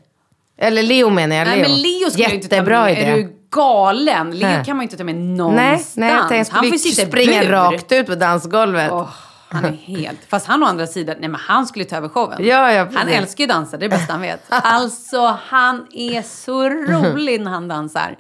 [0.59, 1.47] Eller Leo menar jag.
[1.47, 1.69] Nej, Leo.
[1.69, 2.93] men Leo skulle jag inte ta med.
[2.93, 3.05] idé.
[3.05, 4.31] Är du galen?
[4.31, 4.65] Leo Nej.
[4.65, 5.97] kan man ju inte ta med Nej, någonstans.
[5.97, 7.49] nej, jag tänkte jag han får skulle sitta springa bur.
[7.51, 8.91] rakt ut på dansgolvet.
[8.93, 9.09] Åh,
[9.53, 10.21] han är helt...
[10.29, 12.45] Fast han å andra sidan, nej men han skulle ta över showen.
[12.45, 14.43] Ja, ja, han älskar ju dansa, det är det bästa han vet.
[14.49, 18.17] Alltså, han är så rolig när han dansar.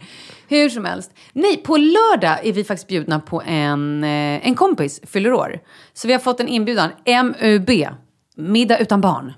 [0.49, 1.11] Hur som helst.
[1.33, 5.61] Nej, på lördag är vi faktiskt bjudna på en, eh, en kompis fyller år.
[5.93, 7.70] Så vi har fått en inbjudan, MUB,
[8.37, 9.33] middag utan barn.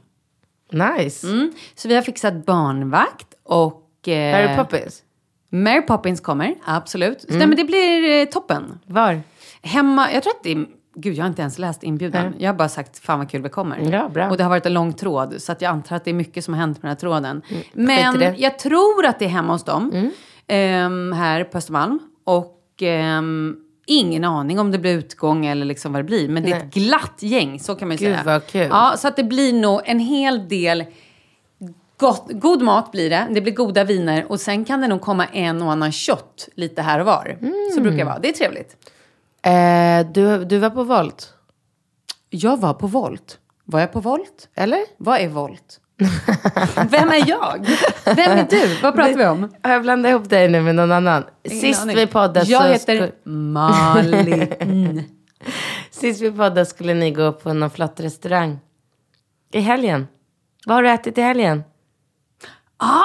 [0.72, 1.26] Nice.
[1.26, 1.52] Mm.
[1.74, 4.08] Så vi har fixat barnvakt och...
[4.08, 5.02] Eh, Harry Poppins?
[5.50, 7.24] Mary Poppins kommer, absolut.
[7.24, 7.38] Mm.
[7.38, 8.78] Nej, men det blir eh, toppen.
[8.86, 9.20] Var?
[9.62, 10.66] Hemma, jag tror att det är...
[10.94, 12.34] Gud, jag har inte ens läst inbjudan.
[12.38, 13.78] Jag har bara sagt, fan vad kul vi kommer.
[13.92, 14.30] Ja, bra.
[14.30, 16.44] Och det har varit en lång tråd, så att jag antar att det är mycket
[16.44, 17.42] som har hänt med den här tråden.
[17.48, 20.10] Mm, Men jag tror att det är hemma hos dem, Mm.
[20.46, 21.98] ehm, här på Östermalm.
[22.24, 26.28] Och ehm, ingen aning om det blir utgång eller liksom vad det blir.
[26.28, 28.24] Men det är ett glatt gäng, så kan man ju Gud, säga.
[28.24, 28.68] vad kul.
[28.70, 30.84] Ja, så att det blir nog en hel del
[31.96, 35.26] Gott, god mat blir det, det blir goda viner och sen kan det nog komma
[35.26, 37.36] en och annan shot lite här och var.
[37.74, 38.76] Så brukar det vara, det är trevligt.
[39.44, 41.34] Eh, du, du var på Volt?
[42.30, 43.38] Jag var på Volt.
[43.64, 44.48] Var jag på Volt?
[44.54, 44.80] Eller?
[44.98, 45.80] Vad är Volt?
[46.90, 47.66] Vem är jag?
[48.04, 48.80] Vem är du?
[48.82, 49.52] Vad pratar vi om?
[49.62, 51.24] Har jag blandat ihop dig nu med någon annan?
[51.42, 51.96] Ingen Sist aning.
[51.96, 55.04] vi poddade Jag så heter Malin.
[55.90, 58.58] Sist vi poddade skulle ni gå på någon flott restaurang.
[59.52, 60.06] I helgen.
[60.66, 61.62] Vad har du ätit i helgen?
[62.76, 63.02] Ah!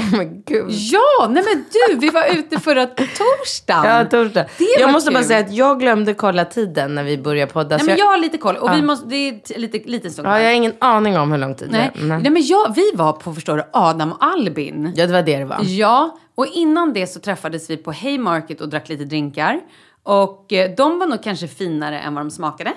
[0.16, 0.66] Men gud.
[0.70, 3.84] Ja, nej men du, vi var ute förra torsdagen.
[3.96, 4.44] Ja, torsdag.
[4.80, 5.28] Jag måste bara kul.
[5.28, 7.76] säga att jag glömde kolla tiden när vi började podda.
[7.76, 8.82] Nej, men jag, jag har lite koll och vi Ja.
[8.82, 11.68] måste, det är lite, lite stund ja, jag har ingen aning om hur lång tid
[11.70, 12.18] Nej, det är.
[12.18, 14.92] nej men jag, vi var på, förstår du, Adam och Albin.
[14.96, 15.58] Ja, det var det det var.
[15.62, 19.60] Ja, och innan det så träffades vi på Haymarket och drack lite drinkar.
[20.02, 22.72] Och eh, de var nog kanske finare än vad de smakade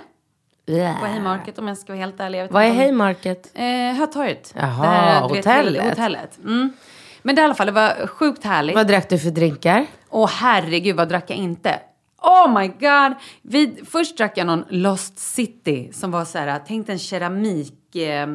[0.66, 2.48] på Haymarket om jag ska vara helt ärlig.
[2.52, 3.52] Vad är Haymarket?
[3.54, 3.64] Eh,
[4.00, 4.54] Hötorget.
[4.58, 5.90] Jaha, Det här, du vet, hotellet.
[5.90, 6.40] hotellet.
[6.44, 6.74] Mm.
[7.22, 8.76] Men det, i alla fall, det var sjukt härligt.
[8.76, 9.86] Vad drack du för drinkar?
[10.10, 11.80] Åh herregud, vad drack jag inte?
[12.22, 13.14] Oh my god!
[13.42, 17.96] Vi, först drack jag någon Lost City som var så här, tänk en keramik...
[17.96, 18.30] Eh,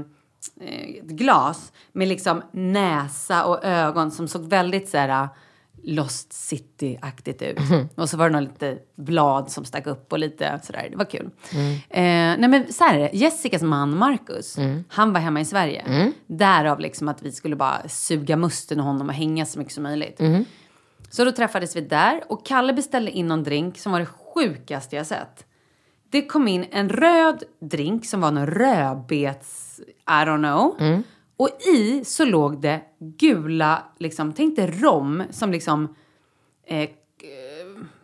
[0.61, 5.29] eh, glas med liksom näsa och ögon som såg väldigt så här
[5.89, 7.59] Lost City-aktigt ut.
[7.95, 10.89] Och så var det några lite blad som stack upp och lite sådär.
[10.91, 11.30] Det var kul.
[11.91, 13.11] Eh, nej men så här är det.
[13.18, 14.57] Jessicas man Marcus,
[14.89, 16.12] han var hemma i Sverige.
[16.26, 19.82] Därav liksom att vi skulle bara suga musten ur honom och hänga så mycket som
[19.82, 20.20] möjligt.
[21.11, 24.97] Så då träffades vi där och Kalle beställde in någon drink som var det sjukaste
[24.97, 25.47] jag sett.
[26.11, 29.80] Det kom in en röd drink som var någon rödbets...
[30.09, 30.76] I don't know.
[31.37, 35.95] Och i så låg det gula, liksom, tänk dig rom som liksom...
[36.66, 36.89] Eh, eh,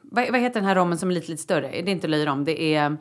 [0.03, 1.69] vad, vad heter den här rommen som är lite, lite större?
[1.71, 2.97] Det är inte löjrom, det är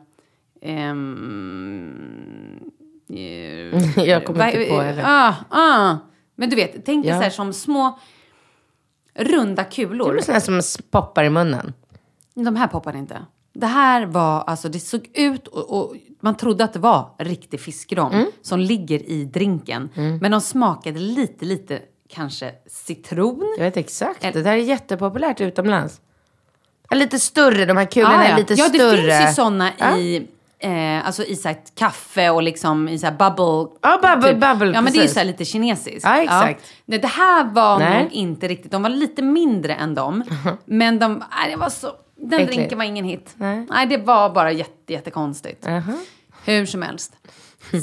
[0.62, 2.60] ehm,
[3.08, 5.02] eh, Jag kommer inte vad- på heller.
[5.06, 5.96] Ah, ah.
[6.34, 7.16] Men du vet, tänk dig Ja.
[7.18, 7.98] så här som små
[9.14, 10.12] runda Det kulor.
[10.12, 11.72] blir såna här som poppar i munnen.
[12.34, 13.26] De här poppade inte.
[13.54, 17.60] Det här var, alltså det såg ut och, och man trodde att det var riktig
[17.60, 18.26] fiskrom Mm.
[18.42, 19.88] som ligger i drinken.
[20.20, 21.78] Men de smakade lite, lite
[22.08, 23.54] kanske citron.
[23.58, 24.24] Jag vet exakt.
[24.24, 26.00] Eller- Det där är jättepopulärt utomlands.
[26.90, 28.36] Ja, Lite större, de här kulorna Ah, är ja.
[28.36, 28.96] lite ja, större.
[29.02, 29.96] det finns ju sådana Ja.
[29.98, 30.26] i,
[30.58, 33.76] eh, alltså i så kaffe och liksom i så här bubble.
[33.82, 35.14] Ja, bubble, bubble, Ja, men det är ju precis.
[35.18, 36.00] så lite kinesiskt.
[36.04, 36.62] Ja, exakt.
[36.84, 38.02] Nej, det här var Nej.
[38.02, 40.24] nog inte riktigt, de var lite mindre än dem.
[40.64, 41.92] Men de, nej, det var så,
[42.22, 42.56] den Äckligt.
[42.56, 43.34] drinken var ingen hit.
[43.36, 43.86] Nej.
[43.86, 45.64] det var bara jätte, jättekonstigt.
[45.66, 45.98] Jaha.
[46.44, 47.16] Hur som helst.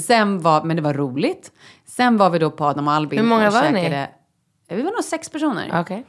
[0.06, 1.52] Sen var, men det var roligt.
[1.86, 3.18] Sen var vi då på Adam och Albin.
[3.18, 3.80] Hur många och var ni?
[3.82, 4.10] käkade,
[4.68, 5.80] Vi var nog sex personer.
[5.80, 6.04] Okej.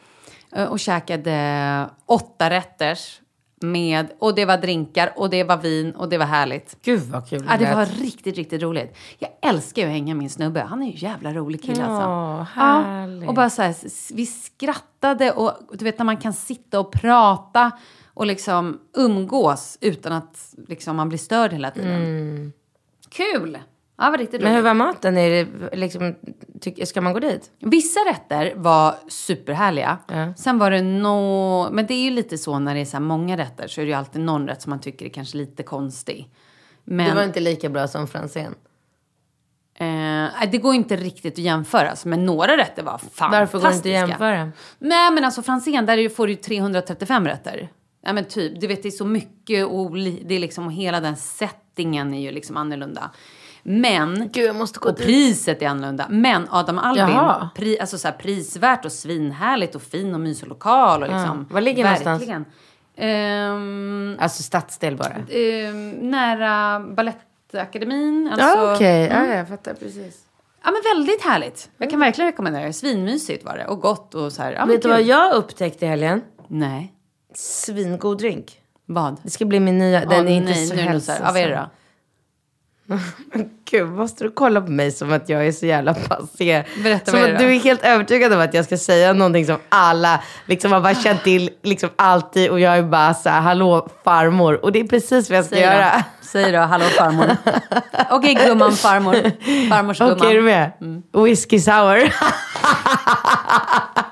[0.52, 3.18] Eh, Och käkade åtta rätters.
[3.64, 6.78] Med, och det var drinkar och det var vin och det var härligt.
[6.82, 8.98] Gud vad kul Ja, det var riktigt, riktigt roligt.
[9.20, 10.62] Jag älskar ju att hänga med min snubbe.
[10.62, 12.02] Han är ju en jävla rolig kille alltså.
[12.10, 13.30] Ja, härligt.
[13.30, 13.76] och bara så här,
[14.16, 17.72] vi skrattade och du vet när man kan sitta och prata
[18.22, 22.54] och liksom umgås utan att liksom, man blir störd hela tiden.
[23.10, 23.58] Kul!
[23.98, 24.54] Ja, var riktigt Mm.
[24.54, 25.18] Men hur var maten?
[25.18, 26.16] Är det liksom,
[26.62, 27.52] tyck, ska man gå dit?
[27.60, 29.98] Vissa rätter var superhärliga.
[30.08, 30.34] Ja.
[30.38, 31.70] Sen var det nå...
[31.72, 33.90] Men det är ju lite så när det är så många rätter så är det
[33.92, 36.30] ju alltid någon rätt som man tycker är kanske lite konstig.
[36.84, 38.56] Men Det var inte lika bra som fransen.
[39.80, 41.90] eh, det går inte riktigt att jämföra.
[41.90, 43.30] alltså, Men några rätter var fantastiska.
[43.30, 44.52] Varför går det inte att jämföra?
[44.80, 47.70] Nej men alltså fransen där får du ju 335 rätter.
[48.02, 51.00] Ja men typ, du vet det är så mycket och det är liksom och hela
[51.00, 53.12] den settingen är ju liksom annorlunda.
[53.64, 55.06] Men, Gud, och dit.
[55.06, 56.06] priset är annorlunda.
[56.10, 61.04] Men Adam Albin, pri, alltså så här, prisvärt och svinhärligt och fin och mysig lokal
[61.04, 61.48] och liksom.
[61.52, 62.22] Var ligger det någonstans?
[62.22, 62.46] verkligen.
[62.96, 65.16] Ehm, Alltså stadsdel bara.
[65.30, 68.30] ehm, nära Balettakademin.
[68.32, 69.08] Alltså, ja, okej.
[69.14, 70.20] Ja, jag fattar precis.
[70.64, 71.70] Ja men väldigt härligt.
[71.78, 72.74] Jag kan verkligen rekommendera det.
[72.74, 73.66] Svinmysigt var det.
[73.66, 74.52] Och gott och så här.
[74.52, 76.22] Ja, Vet du vad jag upptäckte i helgen?
[76.48, 76.94] Nej.
[77.34, 78.58] Svingod drink.
[78.86, 79.18] Vad?
[79.24, 80.06] Det ska bli min nya.
[80.06, 81.12] Den är inte nej, så.
[81.12, 81.70] Ja, vad är det då?
[83.72, 86.64] Gud, måste du kolla på mig som att jag är så jävla passé?
[86.84, 90.24] Berätta, som att du är helt övertygad om att jag ska säga någonting som alla
[90.46, 94.66] liksom har bara känt till liksom alltid och jag är bara så här, hallå farmor.
[94.66, 95.92] Och det är precis vad jag ska Säg göra.
[95.98, 96.04] då.
[96.22, 97.38] Säg då, hallå farmor.
[98.10, 99.14] Okej gumman, farmor.
[99.70, 100.18] Farmors gumman.
[100.18, 100.72] Okej, är du med?
[100.82, 101.04] Mm.
[101.24, 102.14] Whisky sour.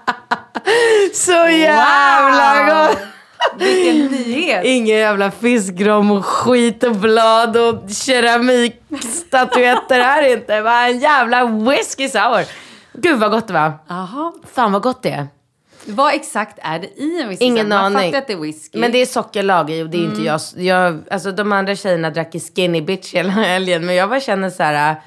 [1.13, 2.97] så jävla gott!
[3.57, 4.65] Vilken nyhet.
[4.65, 10.61] Ingen jävla fiskrom och skit och blad och keramikstatyetter här inte.
[10.61, 12.45] Bara en jävla whisky sour.
[12.93, 13.73] Gud vad gott det var.
[13.87, 14.33] Jaha.
[14.53, 15.27] Fan vad gott det är.
[15.85, 17.45] Vad exakt är det i en whisky?
[17.45, 18.15] Ingen Man aning.
[18.15, 18.79] att det är whisky.
[18.79, 20.39] Men det är sockerlag i och det är inte jag.
[20.55, 20.99] jag.
[21.11, 23.85] Alltså de andra tjejerna drack i skinny bitch hela helgen.
[23.85, 24.91] Men jag bara känner så här.
[24.91, 24.97] äh,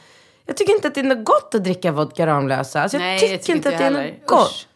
[0.46, 2.82] Jag tycker inte att det är något gott att dricka vodka Ramlösa.
[2.82, 4.66] Alltså, jag Nej, tycker jag tycker inte att det är något gott.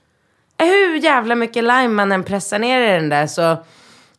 [0.58, 3.56] Hur jävla mycket lime man än pressar ner i den där så,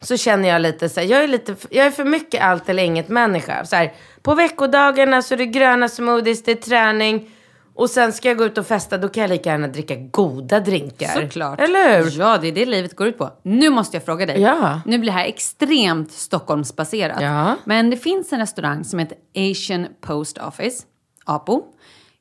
[0.02, 2.84] så känner jag lite så här, jag är, lite, jag är för mycket allt eller
[2.84, 3.66] inget människa.
[3.66, 7.30] Så här, på veckodagarna så är det gröna smoothies, det är träning
[7.78, 10.60] och sen ska jag gå ut och festa, då kan jag lika gärna dricka goda
[10.60, 11.22] drinkar.
[11.22, 11.60] Såklart.
[11.60, 12.20] Eller hur?
[12.20, 13.30] Ja, det är det livet går ut på.
[13.44, 14.42] Nu måste jag fråga dig.
[14.42, 14.82] Ja.
[14.86, 17.22] Nu blir det här extremt Stockholmsbaserat.
[17.22, 17.56] Ja.
[17.66, 20.84] Men det finns en restaurang som heter Asian Post Office,
[21.26, 21.64] APO.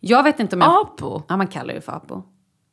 [0.01, 0.81] Jag vet inte om jag...
[0.81, 1.23] Apo?
[1.29, 2.23] Ja, man kallar det för APO.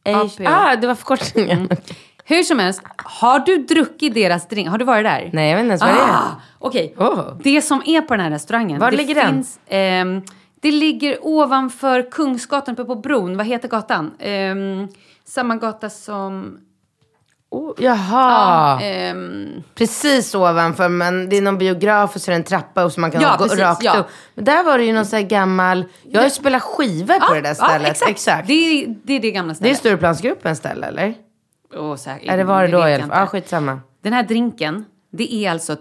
[0.06, 0.44] APO.
[0.46, 1.70] Ah, det var förkortningen.
[2.26, 4.70] Hur som helst, har du druckit deras drink?
[4.70, 5.30] Har du varit där?
[5.34, 6.16] Nej, jag vet inte ens vad det är.
[6.16, 7.38] Ah, Okej, Oh.
[7.44, 8.80] det som är på den här restaurangen.
[8.80, 9.34] Var det ligger den?
[9.34, 10.22] finns, ehm,
[10.62, 13.38] det ligger ovanför Kungsgatan uppe på bron.
[13.38, 14.12] Vad heter gatan?
[14.20, 14.88] Ehm,
[15.26, 16.58] samma gata som...
[17.54, 18.82] Oh, jaha.
[18.82, 22.92] ehm, Precis ovanför, men det är någon biograf och så är det en trappa och
[22.94, 23.98] så man kan Ja, gå precis, rakt ja.
[23.98, 24.06] upp.
[24.36, 27.34] Men där var det ju någon sån här gammal, jag har ju spelat skivor på
[27.34, 27.98] det där stället.
[28.02, 28.48] Ja, exakt.
[28.48, 29.78] Det, är, det är det gamla Det är stället.
[29.78, 31.14] Stureplansgruppens ställe eller?
[31.76, 32.38] Åh, säkert.
[32.38, 33.20] Det var det då i alla fall?
[33.20, 33.80] Ja, skitsamma.
[34.04, 35.76] Den här drinken, det är alltså...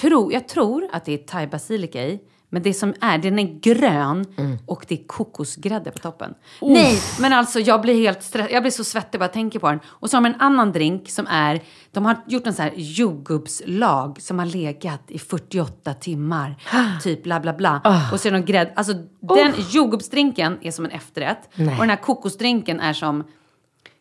[0.00, 2.20] Tro, jag tror att det är thai basilika i.
[2.56, 4.58] Men det som är, den är grön Mm.
[4.66, 6.34] och det är kokosgrädde på toppen.
[6.60, 9.68] Nej, men alltså jag blir helt stress, jag blir så svettig bara jag tänker på
[9.70, 9.80] den.
[9.86, 11.60] Och så har de en annan drink som är,
[11.92, 16.56] de har gjort en så här jordgubbslag som har legat i 48 timmar.
[17.02, 17.80] typ bla bla bla.
[17.84, 18.12] Ah.
[18.12, 18.72] Och så är det någon grädde.
[18.76, 21.48] Alltså den jordgubbsdrinken är som en efterrätt.
[21.54, 21.74] Nej.
[21.74, 23.24] Och den här kokosdrinken är som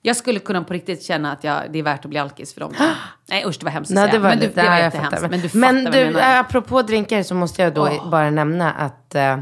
[0.06, 2.60] jag skulle kunna på riktigt känna att jag, det är värt att bli alkis för
[2.62, 2.74] dem.
[3.30, 4.14] Nej usch det var hemskt att Nej, säga.
[4.14, 5.22] det var men du, det var ja, jag jättehemskt.
[5.22, 6.34] Men du fattar Men vad jag du, menar.
[6.34, 9.40] äh, apropå drinkar så måste jag då bara nämna att eh,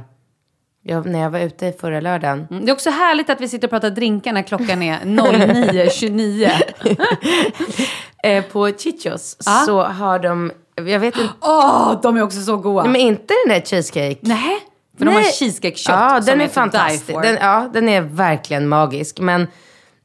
[0.84, 2.48] jag, när jag var ute förra lördagen.
[2.52, 6.52] Mm, Det är också härligt att vi sitter och pratar drinkar när klockan är 09.29.
[8.24, 9.64] Eh, på Chichos Ja.
[9.66, 12.84] så har de jag vet inte, Åh, de är också så goda.
[12.84, 14.18] nej, men inte den där cheesecake.
[14.22, 14.60] Nej,
[14.98, 15.32] för de har Nej.
[15.32, 17.22] cheesecake-kött Ja, som den är to die fantastisk.
[17.22, 19.20] Den, ja, den är verkligen magisk.
[19.20, 19.48] Men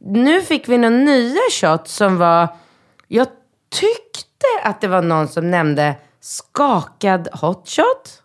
[0.01, 2.49] nu fick vi några nya shot som var...
[3.09, 3.27] Jag
[3.71, 8.23] tyckte att det var någon som nämnde skakad hot shot.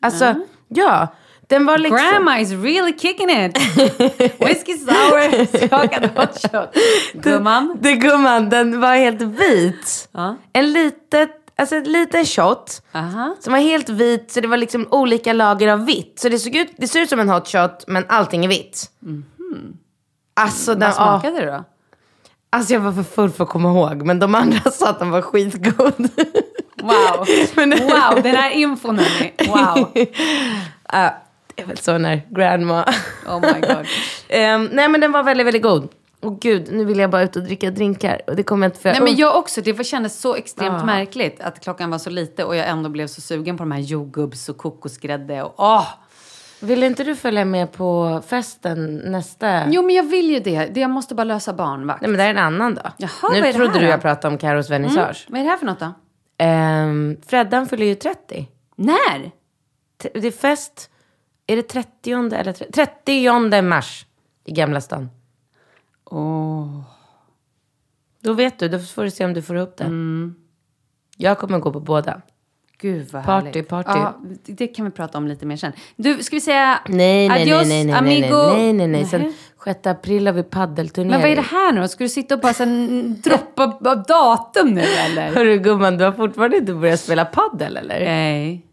[0.00, 0.34] Alltså,
[0.68, 1.08] ja.
[1.48, 1.98] Den var liksom...
[1.98, 3.58] Grandma is really kicking it.
[4.40, 6.76] Whiskey sour, skakad hot shot.
[7.14, 7.78] Gumman.
[7.80, 10.08] Det gumman, den var helt vit.
[10.12, 10.36] Ja.
[10.52, 12.82] En litet, alltså en liten shot.
[12.92, 13.36] Aha.
[13.40, 16.20] Som var helt vit, så det var liksom olika lager av vitt.
[16.20, 18.90] Så det såg ut, det ser ut som en hot shot, men allting är vitt.
[20.34, 20.80] Alltså, den.
[20.80, 21.64] Vad ah, smakade det då?
[22.54, 25.10] alltså jag var för full för att komma ihåg, men de andra sa att den
[25.10, 26.08] var skitgod.
[26.82, 27.26] Wow.
[27.54, 29.32] Men- wow, den här infon hörni.
[29.38, 29.88] Wow.
[30.92, 31.14] Ja,
[31.54, 32.84] det är väl så när grandma...
[33.26, 33.86] Oh my god.
[34.28, 35.88] Ehm, nej men den var väldigt, väldigt god.
[36.20, 38.20] Och gud, nu vill jag bara ut och dricka drinkar.
[38.26, 41.40] Och det kommer jag inte för Nej men jag också, det kändes så extremt märkligt
[41.40, 44.48] att klockan var så lite och jag ändå blev så sugen på de här jordgubbs
[44.48, 45.88] och kokosgrädde och åh!
[46.64, 49.70] Vill inte du följa med på festen nästa?
[49.70, 50.66] Jo men jag vill ju det.
[50.66, 52.00] det jag måste bara lösa barnvakt.
[52.00, 52.82] Nej men det är en annan då.
[52.98, 55.26] Jaha, vad är nu det trodde här du jag pratade om Carros vernissage.
[55.28, 55.92] Vad är det här för något då?
[56.38, 57.16] Mm.
[57.26, 58.48] Freddan fyller ju 30.
[58.76, 59.30] När?
[60.02, 60.90] T- Det är fest,
[61.46, 64.06] är det 30 eller tre- 30 mars
[64.44, 65.10] i Gamla stan.
[66.10, 66.80] Åh.
[68.20, 69.84] Då vet du, då får du se om du får ihop det.
[71.16, 72.20] Jag kommer gå på båda.
[72.84, 73.68] Gud vad Party, härligt.
[73.68, 73.90] party.
[73.94, 74.14] Ja,
[74.46, 75.72] det kan vi prata om lite mer sen.
[75.96, 78.36] Du, ska vi säga Nej, nej, adios, nej, nej, nej, amigo?
[78.36, 79.04] nej, nej, nej, nej.
[79.04, 79.32] Sen Nähä.
[79.64, 81.10] 6 april har vi paddelturnering.
[81.10, 81.88] Men vad är det här nu då?
[81.88, 85.34] Ska du sitta och bara sen, droppa av datum nu eller?
[85.34, 88.00] Hörru gumman, du har fortfarande inte börjat spela paddel eller?
[88.04, 88.66] Nej.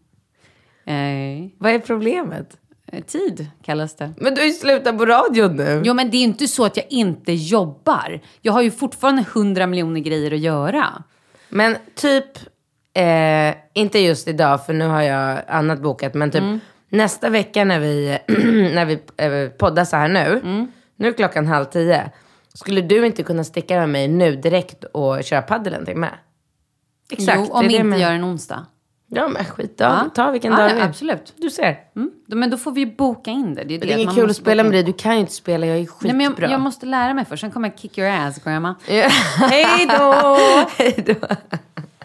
[0.84, 1.54] Nej.
[1.58, 2.56] Vad är problemet?
[2.86, 4.10] Eh, Tid kallas det.
[4.16, 5.82] Men du har ju slutat på radion nu.
[5.84, 8.20] Jo men det är inte så att jag inte jobbar.
[8.40, 11.02] Jag har ju fortfarande hundra miljoner grejer att göra.
[11.48, 12.24] Men typ,
[12.94, 16.42] eh, inte just idag för nu har jag annat bokat, men typ
[16.88, 18.18] nästa vecka när vi,
[18.74, 20.40] när vi eh, poddar så här nu,
[20.96, 22.10] nu är klockan halv tio.
[22.54, 26.08] Skulle du inte kunna sticka med mig nu direkt och köra padel en timme?
[27.10, 27.38] Exakt.
[27.48, 28.66] jo, om det är vi det inte med- gör en onsdag.
[29.14, 30.84] Ja men skit ta, ta vilken Ja, dag ja, du vill.
[30.84, 31.34] absolut.
[31.36, 31.78] Du ser.
[31.96, 32.10] Mm.
[32.26, 33.64] Då- Men då får vi ju boka in det.
[33.64, 35.32] Det är, Det är att inget kul att spela med dig, du kan ju inte
[35.32, 36.12] spela, jag är skitbra.
[36.16, 38.74] Nej, men jag, jag måste lära mig först, sen kommer jag kick your ass grandma.
[38.88, 39.08] Ja.
[39.50, 40.38] Hej då!
[40.78, 41.26] Hej då.